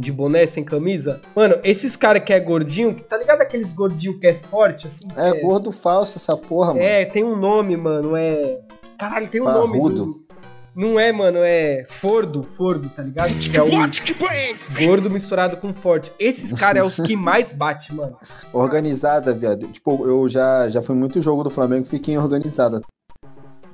de 0.00 0.10
boné 0.10 0.46
sem 0.46 0.64
camisa. 0.64 1.20
Mano, 1.36 1.60
esses 1.62 1.94
caras 1.94 2.24
que 2.24 2.32
é 2.32 2.40
gordinho, 2.40 2.92
que 2.92 3.04
tá 3.04 3.16
ligado 3.16 3.40
aqueles 3.40 3.72
gordinho 3.72 4.18
que 4.18 4.26
é 4.26 4.34
forte, 4.34 4.86
assim? 4.86 5.06
que 5.06 5.20
É 5.20 5.40
gordo 5.40 5.70
falso 5.70 6.18
essa 6.18 6.36
porra, 6.36 6.68
mano. 6.68 6.80
É, 6.80 7.04
tem 7.04 7.22
um 7.22 7.36
nome, 7.36 7.76
mano. 7.76 8.16
É. 8.16 8.60
Caralho, 8.98 9.28
tem 9.28 9.40
um 9.40 9.44
nome 9.44 9.78
Parrudo. 9.78 10.06
do. 10.06 10.23
Não 10.74 10.98
é, 10.98 11.12
mano, 11.12 11.38
é 11.40 11.84
Fordo, 11.86 12.42
Fordo, 12.42 12.88
tá 12.88 13.02
ligado? 13.02 13.32
Que 13.38 13.56
é 13.56 13.62
o 13.62 13.68
gordo 14.86 15.10
misturado 15.10 15.56
com 15.56 15.72
forte. 15.72 16.12
Esses 16.18 16.52
caras 16.58 16.82
é 16.82 16.86
os 16.86 16.96
que 17.06 17.14
mais 17.16 17.52
bate, 17.52 17.94
mano. 17.94 18.16
Organizada, 18.52 19.32
viado. 19.32 19.68
Tipo, 19.68 20.06
eu 20.06 20.28
já, 20.28 20.68
já 20.68 20.82
fui 20.82 20.94
muito 20.96 21.20
jogo 21.20 21.44
do 21.44 21.50
Flamengo, 21.50 21.84
fiquei 21.84 22.18
organizada. 22.18 22.82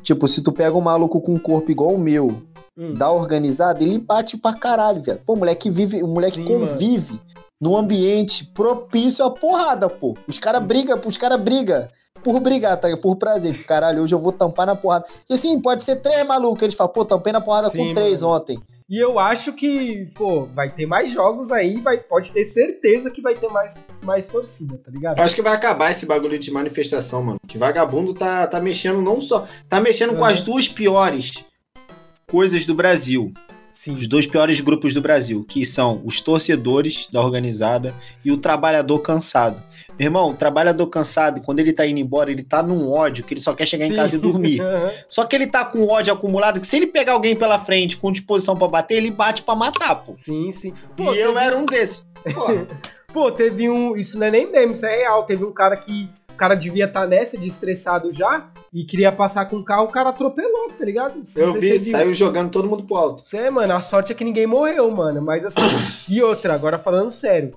Tipo, 0.03 0.29
se 0.29 0.43
tu 0.43 0.53
pega 0.53 0.77
um 0.77 0.81
maluco 0.81 1.21
com 1.21 1.35
um 1.35 1.39
corpo 1.39 1.71
igual 1.71 1.95
o 1.95 1.99
meu, 1.99 2.43
Hum. 2.79 2.95
dá 2.95 3.11
organizada, 3.11 3.83
ele 3.83 3.99
bate 3.99 4.39
pra 4.39 4.55
caralho, 4.55 5.03
viado. 5.03 5.21
Pô, 5.27 5.35
o 5.35 5.37
moleque 5.37 5.69
vive, 5.69 6.03
o 6.03 6.07
moleque 6.07 6.37
Sim, 6.37 6.45
convive 6.45 7.21
num 7.61 7.77
ambiente 7.77 8.45
propício 8.45 9.25
à 9.25 9.31
porrada, 9.31 9.89
pô. 9.89 10.17
Os 10.27 10.39
caras 10.39 10.63
brigam, 10.63 10.99
os 11.05 11.17
caras 11.17 11.41
brigam 11.41 11.87
por 12.23 12.41
brigar, 12.41 12.79
tá? 12.79 12.89
ligado? 12.89 13.03
Por 13.03 13.17
prazer. 13.17 13.65
Caralho, 13.65 14.03
hoje 14.03 14.15
eu 14.15 14.19
vou 14.19 14.33
tampar 14.33 14.67
na 14.67 14.77
porrada. 14.77 15.05
E 15.29 15.35
assim, 15.35 15.61
pode 15.61 15.83
ser 15.83 15.97
três 15.97 16.27
malucos. 16.27 16.63
Eles 16.63 16.75
falam, 16.75 16.93
pô, 16.93 17.05
tampei 17.05 17.33
na 17.33 17.41
porrada 17.41 17.71
Sim, 17.71 17.79
com 17.79 17.95
três 17.95 18.23
mano. 18.23 18.35
ontem. 18.35 18.59
E 18.89 18.99
eu 18.99 19.21
acho 19.21 19.53
que, 19.53 20.11
pô, 20.17 20.47
vai 20.47 20.69
ter 20.69 20.85
mais 20.85 21.11
jogos 21.11 21.53
aí, 21.53 21.81
vai, 21.81 21.99
pode 21.99 22.33
ter 22.33 22.45
certeza 22.45 23.09
que 23.09 23.23
vai 23.23 23.37
ter 23.37 23.49
mais, 23.49 23.79
mais 24.03 24.27
torcida, 24.27 24.77
tá 24.79 24.91
ligado? 24.91 25.19
Eu 25.19 25.25
acho 25.25 25.35
que 25.35 25.43
vai 25.43 25.55
acabar 25.55 25.93
esse 25.93 26.05
bagulho 26.05 26.37
de 26.41 26.51
manifestação, 26.51 27.23
mano. 27.23 27.39
Que 27.47 27.57
vagabundo 27.57 28.13
tá, 28.13 28.49
tá 28.49 28.61
mexendo 28.61 29.01
não 29.01 29.21
só. 29.21 29.47
Tá 29.69 29.81
mexendo 29.81 30.17
com 30.17 30.25
as 30.25 30.41
duas 30.41 30.69
piores 30.69 31.45
coisas 32.27 32.67
do 32.67 32.75
Brasil. 32.75 33.33
Sim. 33.71 33.95
Os 33.95 34.07
dois 34.07 34.27
piores 34.27 34.61
grupos 34.61 34.93
do 34.93 35.01
Brasil, 35.01 35.45
que 35.49 35.65
são 35.65 36.03
os 36.05 36.21
torcedores 36.21 37.07
da 37.13 37.21
organizada 37.21 37.95
e 38.25 38.31
o 38.31 38.37
trabalhador 38.37 38.99
cansado. 39.01 39.63
Meu 39.99 40.07
irmão, 40.07 40.31
o 40.31 40.35
trabalhador 40.35 40.87
cansado, 40.87 41.41
quando 41.43 41.61
ele 41.61 41.73
tá 41.73 41.87
indo 41.87 42.01
embora, 42.01 42.31
ele 42.31 42.43
tá 42.43 42.63
num 42.63 42.91
ódio 42.91 43.23
que 43.23 43.35
ele 43.35 43.41
só 43.41 43.55
quer 43.55 43.67
chegar 43.67 43.85
em 43.85 43.91
Sim. 43.91 43.97
casa 43.97 44.17
e 44.17 44.19
dormir. 44.19 44.61
Só 45.09 45.25
que 45.25 45.37
ele 45.37 45.47
tá 45.47 45.65
com 45.65 45.87
ódio 45.87 46.13
acumulado 46.13 46.61
que 46.61 46.67
se 46.67 46.77
ele 46.77 46.87
pegar 46.87 47.13
alguém 47.13 47.37
pela 47.37 47.59
frente 47.59 47.97
com 47.97 48.11
disposição 48.11 48.57
pra 48.57 48.67
bater, 48.67 48.97
ele 48.97 49.11
bate 49.11 49.43
pra 49.43 49.55
matar, 49.55 49.95
pô. 49.97 50.15
Sim, 50.17 50.51
sim. 50.51 50.73
e 50.99 51.19
eu 51.19 51.39
era 51.39 51.57
um 51.57 51.67
desses. 51.67 52.07
Pô, 52.35 52.47
Pô, 53.13 53.31
teve 53.31 53.69
um. 53.69 53.97
Isso 53.97 54.19
não 54.19 54.27
é 54.27 54.31
nem 54.31 54.51
meme, 54.51 54.73
isso 54.73 54.87
é 54.87 54.97
real. 54.97 55.25
Teve 55.25 55.45
um 55.45 55.53
cara 55.53 55.77
que. 55.77 56.09
O 56.41 56.43
cara 56.43 56.55
devia 56.55 56.87
estar 56.87 57.07
nessa 57.07 57.37
de 57.37 57.47
estressado 57.47 58.11
já 58.15 58.49
e 58.73 58.83
queria 58.83 59.13
passar 59.13 59.45
com 59.45 59.57
o 59.57 59.63
carro, 59.63 59.85
o 59.85 59.89
cara 59.89 60.09
atropelou, 60.09 60.71
tá 60.71 60.83
ligado? 60.87 61.17
Não 61.19 61.23
sei 61.25 61.45
eu 61.45 61.53
vi, 61.53 61.79
saiu 61.81 62.15
jogando 62.15 62.51
todo 62.51 62.67
mundo 62.67 62.85
pro 62.85 62.97
alto. 62.97 63.37
É, 63.37 63.51
mano, 63.51 63.75
a 63.75 63.79
sorte 63.79 64.13
é 64.13 64.15
que 64.15 64.25
ninguém 64.25 64.47
morreu, 64.47 64.91
mano. 64.91 65.21
Mas 65.21 65.45
assim. 65.45 65.61
e 66.09 66.23
outra, 66.23 66.55
agora 66.55 66.79
falando 66.79 67.11
sério. 67.11 67.55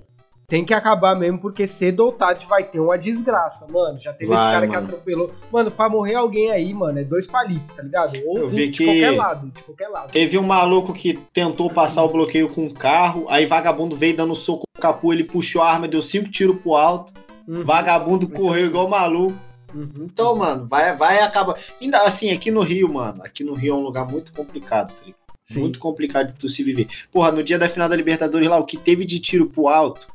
Tem 0.49 0.65
que 0.65 0.73
acabar 0.73 1.15
mesmo, 1.15 1.39
porque 1.39 1.65
cedo 1.65 2.01
ou 2.01 2.11
tarde 2.11 2.45
vai 2.45 2.61
ter 2.65 2.81
uma 2.81 2.97
desgraça, 2.97 3.65
mano. 3.71 3.97
Já 4.01 4.11
teve 4.11 4.33
esse 4.33 4.43
Vai, 4.43 4.53
cara 4.53 4.67
mano. 4.67 4.71
que 4.71 4.77
atropelou. 4.93 5.31
Mano, 5.49 5.71
pra 5.71 5.87
morrer 5.87 6.15
alguém 6.15 6.51
aí, 6.51 6.73
mano, 6.73 6.99
é 6.99 7.05
dois 7.05 7.25
palitos, 7.25 7.73
tá 7.73 7.81
ligado? 7.83 8.19
Ou 8.25 8.37
Eu 8.39 8.47
de, 8.49 8.55
vi 8.55 8.67
de 8.69 8.79
que- 8.79 8.83
qualquer 8.85 9.11
lado, 9.11 9.47
de 9.49 9.63
qualquer 9.63 9.87
lado. 9.87 10.11
Teve 10.11 10.37
um 10.37 10.43
maluco 10.43 10.91
que 10.93 11.13
tentou 11.33 11.69
passar 11.71 12.03
o 12.03 12.09
bloqueio 12.09 12.49
com 12.49 12.65
o 12.65 12.73
carro, 12.73 13.25
aí 13.29 13.45
vagabundo 13.45 13.95
veio 13.95 14.17
dando 14.17 14.35
soco 14.35 14.65
no 14.75 14.81
capu, 14.81 15.13
ele 15.13 15.23
puxou 15.23 15.61
a 15.61 15.71
arma, 15.71 15.87
deu 15.87 16.01
cinco 16.01 16.29
tiros 16.29 16.57
pro 16.61 16.75
alto, 16.75 17.13
Uhum, 17.47 17.63
vagabundo 17.63 18.27
correu 18.29 18.65
é- 18.65 18.67
igual 18.67 18.87
maluco. 18.89 19.37
uhum. 19.73 19.89
Então, 20.05 20.35
mano, 20.35 20.65
vai, 20.67 20.95
vai 20.95 21.19
acabar. 21.19 21.55
Ainda 21.81 22.01
assim, 22.03 22.31
aqui 22.31 22.49
no 22.51 22.61
Rio, 22.61 22.91
mano, 22.93 23.21
aqui 23.23 23.43
no 23.43 23.53
Rio 23.53 23.73
é 23.73 23.77
um 23.77 23.81
lugar 23.81 24.05
muito 24.09 24.31
complicado, 24.33 24.93
tá 24.93 24.99
ligado? 25.05 25.17
Sim. 25.43 25.59
Muito 25.59 25.77
complicado 25.79 26.27
de 26.27 26.39
tu 26.39 26.47
se 26.47 26.63
viver. 26.63 26.87
Porra, 27.11 27.31
no 27.31 27.43
dia 27.43 27.59
da 27.59 27.67
final 27.67 27.89
da 27.89 27.95
Libertadores 27.97 28.47
lá, 28.49 28.57
o 28.57 28.65
que 28.65 28.77
teve 28.77 29.03
de 29.03 29.19
tiro 29.19 29.47
pro 29.47 29.67
alto 29.67 30.07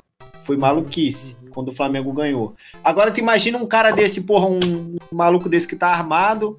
foi 0.43 0.57
maluquice, 0.57 1.37
Uhum. 1.43 1.51
quando 1.51 1.69
o 1.69 1.73
Flamengo 1.73 2.11
ganhou. 2.15 2.55
Agora 2.83 3.11
tu 3.11 3.21
imagina 3.21 3.59
um 3.59 3.67
cara 3.67 3.91
desse, 3.91 4.23
porra, 4.23 4.47
um 4.47 4.97
maluco 5.13 5.47
desse 5.49 5.69
que 5.69 5.77
tá 5.77 5.89
armado, 5.89 6.57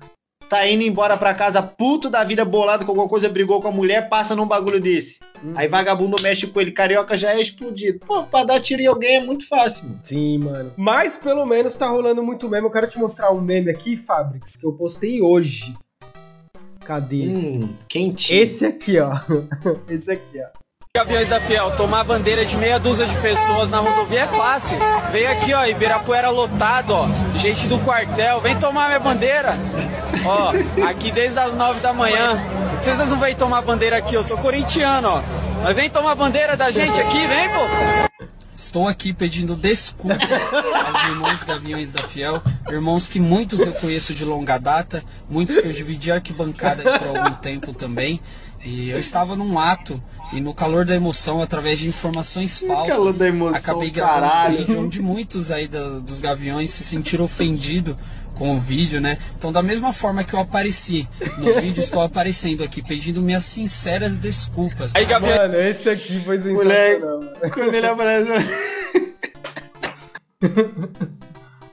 tá 0.49 0.67
indo 0.67 0.83
embora 0.83 1.15
pra 1.15 1.33
casa 1.33 1.61
puto 1.61 2.09
da 2.09 2.23
vida 2.23 2.43
bolado 2.43 2.83
com 2.83 2.91
alguma 2.91 3.07
coisa, 3.07 3.29
brigou 3.29 3.61
com 3.61 3.67
a 3.67 3.71
mulher, 3.71 4.09
passa 4.09 4.35
num 4.35 4.47
bagulho 4.47 4.81
desse. 4.81 5.19
Uhum. 5.43 5.53
Aí 5.55 5.67
vagabundo 5.67 6.21
mexe 6.21 6.47
com 6.47 6.59
ele, 6.59 6.71
carioca 6.71 7.15
já 7.15 7.33
é 7.33 7.39
explodido. 7.39 7.99
Pô, 7.99 8.23
pra 8.23 8.43
dar 8.43 8.59
tiro 8.59 8.81
em 8.81 8.87
alguém 8.87 9.17
é 9.17 9.23
muito 9.23 9.47
fácil, 9.47 9.85
mano. 9.85 9.99
Sim, 10.01 10.39
mano. 10.39 10.73
Mas 10.75 11.15
pelo 11.15 11.45
menos 11.45 11.77
tá 11.77 11.87
rolando 11.87 12.23
muito 12.23 12.49
meme. 12.49 12.65
Eu 12.65 12.71
quero 12.71 12.87
te 12.87 12.97
mostrar 12.97 13.31
um 13.31 13.39
meme 13.39 13.69
aqui, 13.69 13.95
Fabrics, 13.95 14.57
que 14.57 14.65
eu 14.65 14.73
postei 14.73 15.21
hoje. 15.21 15.73
Cadê? 16.83 17.27
Hum, 17.27 17.69
quentinho. 17.87 18.41
Esse 18.41 18.65
aqui, 18.65 18.99
ó. 18.99 19.11
Esse 19.87 20.11
aqui, 20.11 20.41
ó. 20.41 20.59
Gaviões 20.95 21.29
da 21.29 21.39
Fiel, 21.39 21.75
tomar 21.75 22.03
bandeira 22.03 22.43
de 22.43 22.57
meia 22.57 22.79
dúzia 22.79 23.05
de 23.05 23.15
pessoas 23.21 23.69
na 23.69 23.77
rodovia 23.77 24.21
é 24.21 24.27
fácil. 24.27 24.75
Vem 25.11 25.27
aqui, 25.27 25.53
ó, 25.53 25.63
Ibirapuera 25.63 26.31
lotado, 26.31 26.93
ó. 26.95 27.07
Gente 27.37 27.67
do 27.67 27.77
quartel, 27.85 28.41
vem 28.41 28.59
tomar 28.59 28.87
minha 28.87 28.99
bandeira. 28.99 29.55
Ó, 30.25 30.53
aqui 30.87 31.11
desde 31.11 31.39
as 31.39 31.53
nove 31.55 31.79
da 31.79 31.93
manhã. 31.93 32.37
Vocês 32.81 32.97
não 33.09 33.19
vêm 33.19 33.35
tomar 33.35 33.61
bandeira 33.61 33.97
aqui, 33.97 34.15
eu 34.15 34.23
sou 34.23 34.37
corintiano, 34.37 35.07
ó. 35.09 35.21
Mas 35.63 35.75
vem 35.75 35.89
tomar 35.89 36.15
bandeira 36.15 36.55
da 36.55 36.71
gente 36.71 36.99
aqui, 36.99 37.27
vem, 37.27 37.49
pô. 37.49 38.19
Estou 38.55 38.87
aqui 38.89 39.13
pedindo 39.13 39.55
desculpas 39.55 40.51
aos 40.53 41.03
irmãos 41.09 41.43
Gaviões 41.43 41.91
da 41.93 42.03
Fiel, 42.03 42.41
irmãos 42.69 43.07
que 43.07 43.17
muitos 43.19 43.65
eu 43.65 43.73
conheço 43.73 44.13
de 44.13 44.25
longa 44.25 44.57
data, 44.57 45.01
muitos 45.29 45.57
que 45.57 45.65
eu 45.67 45.71
dividi 45.71 46.11
arquibancada 46.11 46.83
por 46.99 47.07
algum 47.17 47.31
tempo 47.35 47.73
também. 47.73 48.19
E 48.63 48.89
eu 48.89 48.99
estava 48.99 49.33
num 49.37 49.57
ato 49.57 50.01
e 50.33 50.41
no 50.41 50.53
calor 50.53 50.83
da 50.85 50.93
emoção, 50.93 51.41
através 51.41 51.79
de 51.79 51.87
informações 51.87 52.59
falsas, 52.59 52.97
calor 52.97 53.13
da 53.13 53.27
emoção, 53.29 53.55
acabei 53.55 53.89
gravando 53.89 54.19
caralho. 54.19 54.53
um 54.53 54.57
vídeo 54.57 54.81
onde 54.83 55.01
muitos 55.01 55.51
aí 55.51 55.65
da- 55.67 55.99
dos 55.99 56.19
Gaviões 56.19 56.69
se 56.69 56.83
sentiram 56.83 57.23
ofendidos 57.23 57.95
com 58.39 58.55
o 58.55 58.59
vídeo, 58.59 59.01
né? 59.01 59.17
Então, 59.37 59.51
da 59.51 59.61
mesma 59.61 59.91
forma 59.91 60.23
que 60.23 60.33
eu 60.33 60.39
apareci 60.39 61.05
no 61.39 61.53
vídeo, 61.61 61.81
estou 61.81 62.01
aparecendo 62.01 62.63
aqui 62.63 62.81
pedindo 62.81 63.21
minhas 63.21 63.43
sinceras 63.43 64.17
desculpas. 64.17 64.95
Aí, 64.95 65.05
Gaviões 65.05 65.37
Mano, 65.37 65.59
esse 65.59 65.89
aqui 65.89 66.23
foi 66.23 66.39
Moleque. 66.39 67.01
sensacional, 67.01 67.19
mano. 67.19 67.53
Quando 67.53 67.73
ele 67.73 67.85
aparece. 67.85 68.29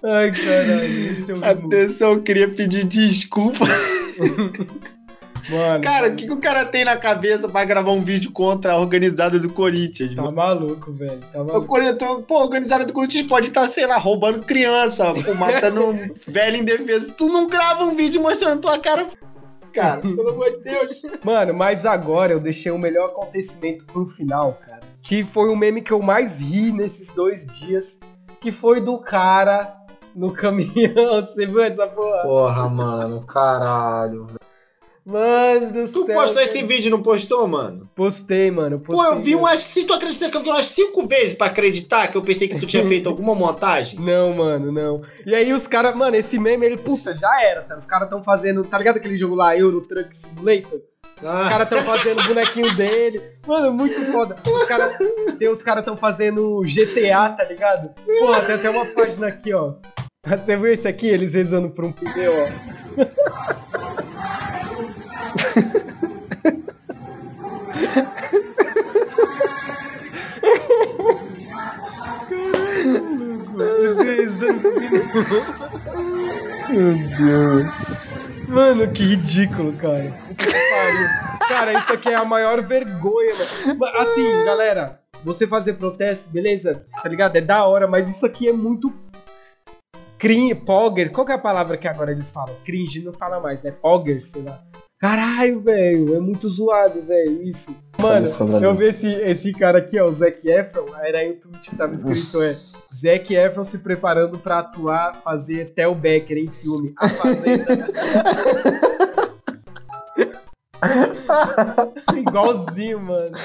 Ai, 0.03 0.33
caralho, 0.33 1.13
esse 1.13 1.31
é 1.31 1.35
o 1.35 1.45
Atenção, 1.45 2.13
eu 2.15 2.23
queria 2.23 2.49
pedir 2.49 2.85
desculpa. 2.85 3.65
mano 5.49 5.85
Cara, 5.85 6.09
o 6.09 6.17
que, 6.17 6.27
que 6.27 6.33
o 6.33 6.41
cara 6.41 6.65
tem 6.65 6.85
na 6.85 6.97
cabeça 6.97 7.49
pra 7.49 7.65
gravar 7.65 7.93
um 7.93 8.01
vídeo 8.03 8.31
contra 8.33 8.73
a 8.73 8.79
organizada 8.79 9.39
do 9.39 9.49
Corinthians? 9.51 10.15
Tá 10.15 10.31
maluco, 10.31 10.93
velho. 10.93 11.21
Tá 11.33 11.43
O 11.43 11.47
maluco. 11.47 11.67
Corinthians, 11.67 12.25
pô, 12.27 12.39
a 12.39 12.43
organizada 12.43 12.85
do 12.85 12.93
Corinthians 12.93 13.27
pode 13.27 13.49
estar, 13.49 13.67
sei 13.69 13.87
lá, 13.87 13.99
roubando 13.99 14.45
criança, 14.45 15.13
pô, 15.13 15.35
matando 15.35 15.87
um 15.87 16.11
velho 16.27 16.57
indefeso. 16.57 17.13
Tu 17.13 17.27
não 17.29 17.47
grava 17.47 17.85
um 17.85 17.95
vídeo 17.95 18.21
mostrando 18.21 18.61
tua 18.61 18.79
cara. 18.79 19.07
Cara, 19.73 20.01
pelo 20.01 20.31
amor 20.31 20.51
de 20.53 20.63
Deus. 20.63 21.03
Mano, 21.23 21.53
mas 21.53 21.85
agora 21.85 22.33
eu 22.33 22.41
deixei 22.41 22.73
o 22.73 22.79
melhor 22.79 23.07
acontecimento 23.07 23.85
pro 23.85 24.07
final, 24.07 24.55
cara. 24.55 24.81
Que 25.03 25.23
foi 25.23 25.51
o 25.51 25.57
meme 25.57 25.83
que 25.83 25.93
eu 25.93 26.01
mais 26.01 26.41
ri 26.41 26.73
nesses 26.73 27.11
dois 27.11 27.47
dias. 27.47 28.01
Que 28.41 28.51
foi 28.51 28.81
do 28.81 28.99
cara 28.99 29.77
no 30.15 30.33
caminhão. 30.33 31.21
Você 31.21 31.47
viu 31.47 31.61
essa 31.61 31.87
porra? 31.87 32.23
Porra, 32.23 32.69
mano, 32.71 33.27
caralho. 33.27 34.29
Mano 35.07 35.71
do 35.73 35.85
Tu 35.85 36.05
céu. 36.05 36.17
postou 36.17 36.35
cara. 36.35 36.43
esse 36.47 36.63
vídeo, 36.65 36.91
não 36.91 37.01
postou, 37.01 37.47
mano? 37.47 37.89
Postei, 37.95 38.51
mano. 38.51 38.81
Pô, 38.81 38.93
Postei, 38.95 39.13
eu 39.13 39.23
vi 39.23 39.31
mano. 39.37 39.47
umas. 39.47 39.63
Se 39.63 39.85
tu 39.85 39.93
acredita 39.95 40.29
que 40.29 40.37
eu 40.37 40.43
vi 40.43 40.49
umas 40.51 40.67
cinco 40.67 41.07
vezes 41.07 41.35
pra 41.35 41.47
acreditar 41.47 42.09
que 42.09 42.17
eu 42.17 42.23
pensei 42.23 42.49
que 42.49 42.59
tu 42.59 42.67
tinha 42.67 42.85
feito 42.85 43.09
alguma 43.09 43.33
montagem? 43.33 44.01
Não, 44.01 44.33
mano, 44.35 44.73
não. 44.73 45.03
E 45.25 45.33
aí 45.33 45.53
os 45.53 45.69
caras, 45.69 45.95
mano, 45.95 46.17
esse 46.17 46.41
meme, 46.41 46.67
ele, 46.67 46.77
puta, 46.77 47.15
já 47.15 47.31
era, 47.41 47.63
tá? 47.63 47.77
Os 47.77 47.87
caras 47.87 48.11
tão 48.11 48.21
fazendo, 48.21 48.65
tá 48.65 48.77
ligado 48.79 48.97
aquele 48.97 49.17
jogo 49.17 49.37
lá, 49.37 49.57
Euro 49.57 49.81
Truck 49.83 50.09
Simulator? 50.17 50.81
Os 51.23 51.25
Ah, 51.25 51.49
caras 51.49 51.69
tão 51.69 51.83
fazendo 51.85 52.21
o 52.21 52.27
bonequinho 52.27 52.75
dele. 52.75 53.23
Mano, 53.47 53.73
muito 53.73 54.05
foda. 54.11 54.35
Os 54.53 54.65
caras. 54.65 54.99
Tem 55.39 55.49
os 55.49 55.63
caras 55.63 55.85
tão 55.85 55.97
fazendo 55.97 56.61
GTA, 56.63 57.31
tá 57.31 57.45
ligado? 57.45 57.91
Porra, 58.19 58.41
tem 58.43 58.55
até 58.57 58.69
uma 58.69 58.85
página 58.85 59.29
aqui, 59.29 59.53
ó. 59.55 59.75
Você 60.27 60.57
viu 60.57 60.67
esse 60.67 60.89
aqui? 60.89 61.07
Eles 61.07 61.35
rezando 61.35 61.71
por 61.71 61.85
um 61.85 61.93
pneu, 61.93 62.33
ó. 62.35 62.77
Caralho, 72.29 73.79
Eles 73.79 73.97
rezando 73.97 74.61
por 74.61 74.73
um 74.73 74.75
pneu. 74.75 74.86
Meu 76.69 76.95
Deus. 77.17 77.67
Mano, 78.49 78.89
que 78.93 79.03
ridículo, 79.03 79.73
cara. 79.75 80.17
Que. 80.37 81.47
Cara, 81.49 81.75
isso 81.75 81.93
aqui 81.93 82.09
é 82.09 82.15
a 82.15 82.25
maior 82.25 82.61
vergonha, 82.63 83.35
mano. 83.67 83.97
Assim, 83.97 84.45
galera, 84.45 85.01
você 85.25 85.47
fazer 85.47 85.75
protesto, 85.75 86.31
beleza, 86.31 86.85
tá 87.03 87.09
ligado? 87.09 87.37
É 87.37 87.41
da 87.41 87.65
hora, 87.65 87.87
mas 87.87 88.11
isso 88.11 88.27
aqui 88.27 88.49
é 88.49 88.53
muito. 88.53 88.93
Cringe, 90.19 90.55
pogger. 90.55 91.13
Qual 91.13 91.27
que 91.27 91.33
é 91.33 91.35
a 91.35 91.39
palavra 91.39 91.77
que 91.77 91.87
agora 91.87 92.11
eles 92.11 92.33
falam? 92.33 92.55
Cringe 92.65 93.05
não 93.05 93.13
fala 93.13 93.39
mais, 93.39 93.63
né? 93.63 93.71
Pogger, 93.71 94.23
sei 94.23 94.43
lá. 94.43 94.63
Caralho, 94.99 95.61
velho, 95.61 96.15
é 96.15 96.21
muito 96.21 96.49
zoado, 96.49 97.03
velho, 97.03 97.43
isso. 97.43 97.77
Mano, 98.01 98.27
Seleção 98.27 98.63
eu 98.63 98.75
vi 98.75 98.87
esse, 98.87 99.13
esse 99.13 99.53
cara 99.53 99.79
aqui, 99.79 100.01
ó, 100.01 100.07
o 100.07 100.13
Zac 100.13 100.49
Efron, 100.49 100.87
era 101.03 101.19
aí 101.19 101.33
o 101.33 101.41
tweet 101.41 101.71
que 101.71 101.77
tava 101.77 101.93
escrito 101.93 102.43
é 102.43 102.57
Zac 102.93 103.35
Efron 103.35 103.65
se 103.65 103.79
preparando 103.79 104.39
pra 104.39 104.61
atuar, 104.61 105.21
fazer 105.23 105.71
Tel 105.71 105.95
Becker 105.95 106.39
em 106.39 106.51
filme. 106.51 106.95
A 106.97 107.09
Fazenda. 107.09 107.67
Igualzinho, 112.17 113.01
mano. 113.01 113.37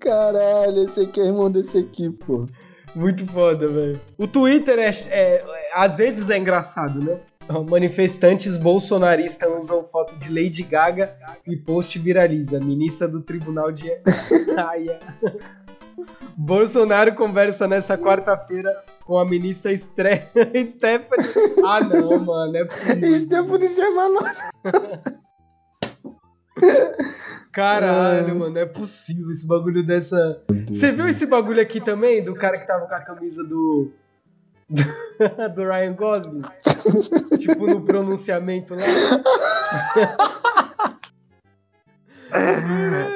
Caralho, 0.00 0.84
esse 0.84 1.00
aqui 1.00 1.20
é 1.20 1.26
irmão 1.26 1.50
desse 1.50 1.78
aqui, 1.78 2.10
pô. 2.10 2.46
Muito 2.94 3.24
foda, 3.26 3.68
velho. 3.68 4.00
O 4.18 4.26
Twitter 4.26 4.78
é, 4.78 4.90
é. 5.10 5.44
Às 5.74 5.98
vezes 5.98 6.28
é 6.28 6.36
engraçado, 6.36 7.02
né? 7.02 7.18
Manifestantes 7.68 8.56
bolsonaristas 8.56 9.64
usam 9.64 9.82
foto 9.82 10.14
de 10.16 10.32
Lady 10.32 10.62
Gaga 10.62 11.12
e 11.46 11.56
post 11.56 11.98
viraliza. 11.98 12.60
Ministra 12.60 13.08
do 13.08 13.20
Tribunal 13.20 13.72
de 13.72 13.90
Haia. 14.56 15.00
Bolsonaro 16.36 17.14
conversa 17.14 17.66
nessa 17.68 17.96
quarta-feira 17.98 18.70
com 19.04 19.18
a 19.18 19.24
ministra 19.24 19.76
Stre... 19.76 20.22
Stephanie. 20.64 21.26
Ah, 21.64 21.80
não, 21.80 22.18
mano, 22.24 22.56
é 22.56 22.64
possível. 22.64 23.14
Stephanie 23.14 23.68
Germano. 23.68 24.20
Caralho, 27.52 28.36
mano, 28.36 28.56
é 28.58 28.66
possível 28.66 29.28
esse 29.30 29.46
bagulho 29.46 29.84
dessa. 29.84 30.40
Você 30.68 30.92
viu 30.92 31.08
esse 31.08 31.26
bagulho 31.26 31.60
aqui 31.60 31.80
também? 31.80 32.22
Do 32.22 32.34
cara 32.34 32.58
que 32.58 32.66
tava 32.66 32.86
com 32.86 32.94
a 32.94 33.00
camisa. 33.00 33.42
Do, 33.42 33.92
do 35.54 35.62
Ryan 35.62 35.94
Gosling? 35.94 36.42
tipo 37.38 37.66
no 37.66 37.80
pronunciamento 37.80 38.74
lá. 38.74 38.80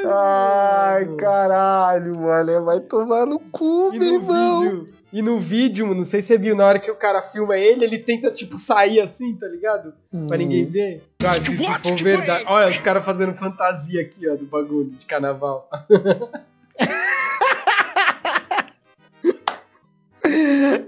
Ai, 0.06 1.06
caralho, 1.16 2.18
mano. 2.20 2.64
Vai 2.64 2.80
tomar 2.80 3.26
no 3.26 3.38
cu, 3.38 3.90
E 3.92 3.98
meu 3.98 4.08
no 4.08 4.14
irmão. 4.14 4.60
vídeo. 4.60 4.94
E 5.12 5.22
no 5.22 5.38
vídeo, 5.38 5.94
não 5.94 6.02
sei 6.02 6.20
se 6.20 6.28
você 6.28 6.38
viu, 6.38 6.56
na 6.56 6.66
hora 6.66 6.80
que 6.80 6.90
o 6.90 6.96
cara 6.96 7.22
filma 7.22 7.56
ele, 7.56 7.84
ele 7.84 7.98
tenta, 8.00 8.32
tipo, 8.32 8.58
sair 8.58 9.00
assim, 9.00 9.36
tá 9.36 9.46
ligado? 9.46 9.94
Pra 10.10 10.34
Hum. 10.34 10.38
ninguém 10.38 10.64
ver. 10.64 11.04
Cara, 11.20 11.40
se 11.40 11.54
isso 11.54 11.72
for 11.72 11.94
verdade. 12.02 12.44
Olha, 12.48 12.68
os 12.68 12.80
caras 12.80 13.04
fazendo 13.04 13.32
fantasia 13.32 14.00
aqui, 14.02 14.28
ó, 14.28 14.34
do 14.34 14.44
bagulho 14.44 14.90
de 14.90 15.06
carnaval. 15.06 15.70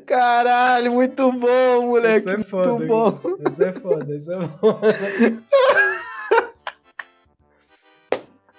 Caralho, 0.06 0.92
muito 0.92 1.30
bom, 1.32 1.82
moleque. 1.82 2.18
Isso 2.20 2.30
é 2.30 2.44
foda. 2.44 2.72
muito 2.74 2.86
bom. 2.88 3.20
Isso 3.48 3.62
é 3.62 3.72
foda, 3.72 4.14
isso 4.16 4.32
é 4.32 4.48
foda. 4.48 4.96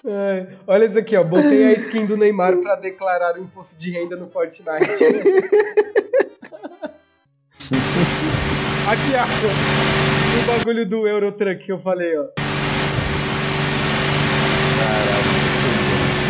Ai, 0.10 0.48
olha 0.66 0.86
isso 0.86 0.98
aqui, 0.98 1.18
ó. 1.18 1.24
Botei 1.24 1.66
a 1.66 1.74
skin 1.74 2.06
do 2.06 2.16
Neymar 2.16 2.56
pra 2.58 2.76
declarar 2.76 3.36
o 3.36 3.40
imposto 3.42 3.78
de 3.78 3.92
renda 3.92 4.16
no 4.16 4.26
Fortnite. 4.26 4.86
aqui, 8.88 9.12
ó. 9.16 9.26
O 10.40 10.46
bagulho 10.46 10.86
do 10.88 11.06
Eurotruck 11.06 11.58
que 11.58 11.74
eu 11.74 11.80
falei, 11.80 12.18
ó. 12.18 12.28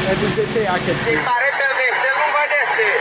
É 0.09 0.15
do 0.15 0.27
GTA, 0.31 0.79
quer 0.79 0.95
dizer. 0.95 1.23
Parei 1.23 1.51
pra 1.51 1.65
eu 1.69 1.75
descer, 1.75 2.13
não 2.17 2.31
vai 2.33 2.47
descer. 2.49 2.97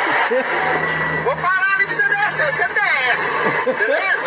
Vou 1.25 1.37
parar 1.37 1.75
ali 1.75 1.87
pra 1.87 1.95
você 1.95 2.07
descer, 2.09 2.53
você 2.53 2.67
desce. 2.75 3.27
Beleza? 3.79 4.27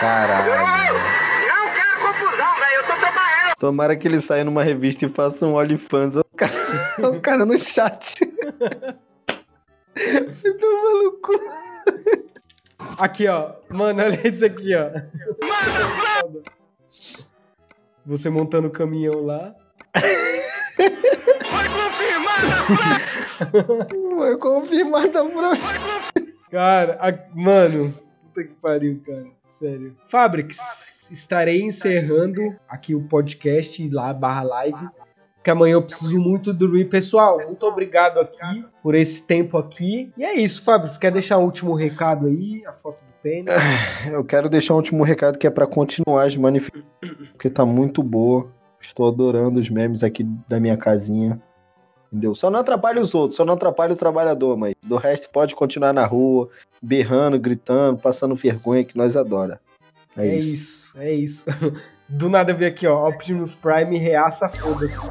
Caralho. 0.00 0.94
Não 1.48 1.64
quero 1.74 2.00
confusão, 2.00 2.54
velho. 2.54 2.76
Eu 2.76 2.84
tô 2.84 2.94
trabalhando. 2.94 3.29
Tomara 3.60 3.94
que 3.94 4.08
ele 4.08 4.20
saia 4.22 4.42
numa 4.42 4.62
revista 4.64 5.04
e 5.04 5.08
faça 5.10 5.44
um 5.46 5.54
OnlyFans. 5.54 6.16
O 6.16 6.24
cara, 6.34 6.52
o 7.12 7.20
cara 7.20 7.44
no 7.44 7.58
chat. 7.58 8.14
Você 10.26 10.54
tá 10.54 10.66
maluco? 10.66 11.32
Aqui, 12.98 13.28
ó. 13.28 13.52
Mano, 13.68 14.02
olha 14.02 14.26
isso 14.26 14.46
aqui, 14.46 14.72
ó. 14.74 14.90
Você 18.06 18.30
montando 18.30 18.68
o 18.68 18.72
caminhão 18.72 19.26
lá. 19.26 19.54
Foi 24.16 24.38
confirmada 24.38 25.24
pra 25.26 25.52
Cara, 26.50 26.98
a- 27.00 27.12
mano. 27.34 27.92
Puta 28.22 28.44
que 28.44 28.54
pariu, 28.54 29.02
cara. 29.04 29.26
Sério. 29.50 29.96
Fabrics, 30.06 31.10
estarei 31.10 31.62
encerrando 31.62 32.56
aqui 32.68 32.94
o 32.94 33.02
podcast 33.02 33.86
lá, 33.90 34.14
barra 34.14 34.42
live. 34.42 34.88
Que 35.42 35.50
amanhã 35.50 35.72
eu 35.74 35.82
preciso 35.82 36.20
muito 36.20 36.52
dormir. 36.52 36.86
Pessoal, 36.86 37.38
muito 37.38 37.64
obrigado 37.64 38.20
aqui 38.20 38.64
por 38.82 38.94
esse 38.94 39.26
tempo 39.26 39.56
aqui. 39.56 40.12
E 40.16 40.22
é 40.22 40.34
isso, 40.34 40.62
Fabrics. 40.62 40.98
Quer 40.98 41.10
deixar 41.10 41.38
um 41.38 41.44
último 41.44 41.74
recado 41.74 42.26
aí? 42.26 42.62
A 42.66 42.72
foto 42.72 42.98
do 42.98 43.12
pênis? 43.22 43.54
Eu 44.12 44.24
quero 44.24 44.50
deixar 44.50 44.74
um 44.74 44.76
último 44.76 45.02
recado 45.02 45.38
que 45.38 45.46
é 45.46 45.50
pra 45.50 45.66
continuar 45.66 46.24
as 46.24 46.36
manifestações, 46.36 46.84
porque 47.32 47.48
tá 47.48 47.64
muito 47.64 48.02
boa. 48.02 48.52
Estou 48.80 49.08
adorando 49.08 49.60
os 49.60 49.68
memes 49.68 50.02
aqui 50.02 50.24
da 50.48 50.60
minha 50.60 50.76
casinha. 50.76 51.40
Entendeu? 52.12 52.34
Só 52.34 52.50
não 52.50 52.58
atrapalha 52.60 53.00
os 53.00 53.14
outros, 53.14 53.36
só 53.36 53.44
não 53.44 53.54
atrapalha 53.54 53.92
o 53.92 53.96
trabalhador, 53.96 54.56
mas 54.56 54.74
do 54.82 54.96
resto 54.96 55.30
pode 55.30 55.54
continuar 55.54 55.92
na 55.92 56.04
rua, 56.04 56.48
berrando, 56.82 57.38
gritando, 57.38 57.98
passando 57.98 58.34
vergonha 58.34 58.84
que 58.84 58.96
nós 58.96 59.16
adora. 59.16 59.60
É, 60.16 60.26
É 60.26 60.36
isso. 60.38 60.48
isso, 60.48 60.98
é 60.98 61.12
isso. 61.12 61.44
Do 62.08 62.28
nada 62.28 62.50
eu 62.50 62.56
vi 62.56 62.64
aqui, 62.64 62.88
ó. 62.88 63.08
Optimus 63.08 63.54
Prime 63.54 63.96
reaça, 63.96 64.48
foda-se. 64.48 64.98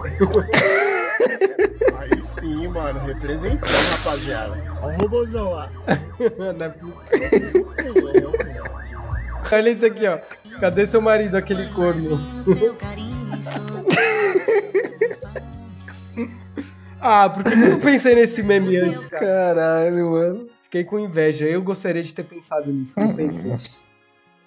Aí 1.97 2.21
sim, 2.23 2.67
mano, 2.67 2.99
representando, 2.99 3.71
rapaziada. 3.91 4.61
Olha 4.81 4.97
o 4.97 5.01
robôzão 5.01 5.49
lá. 5.51 5.71
Não 6.57 6.65
é 6.65 6.69
possível. 6.69 7.67
Olha 9.49 9.69
isso 9.69 9.85
aqui, 9.85 10.05
ó. 10.05 10.19
Cadê 10.59 10.85
seu 10.85 11.01
marido, 11.01 11.35
aquele 11.35 11.67
corno? 11.69 12.19
Ah, 17.01 17.29
por 17.29 17.43
que 17.43 17.53
eu 17.53 17.57
não 17.57 17.79
pensei 17.79 18.15
nesse 18.15 18.43
meme 18.43 18.77
antes, 18.77 19.05
cara? 19.05 19.25
Caralho, 19.25 20.11
mano. 20.11 20.47
Fiquei 20.63 20.83
com 20.83 20.99
inveja. 20.99 21.45
Eu 21.45 21.61
gostaria 21.61 22.03
de 22.03 22.13
ter 22.13 22.23
pensado 22.23 22.71
nisso, 22.71 22.99
não 22.99 23.15
pensei. 23.15 23.57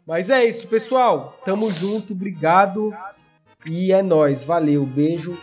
Mas 0.06 0.30
é 0.30 0.44
isso, 0.44 0.66
pessoal. 0.68 1.38
Tamo 1.44 1.70
junto, 1.72 2.12
obrigado. 2.12 2.94
E 3.64 3.92
é 3.92 4.02
nóis. 4.02 4.44
Valeu, 4.44 4.84
beijo. 4.84 5.38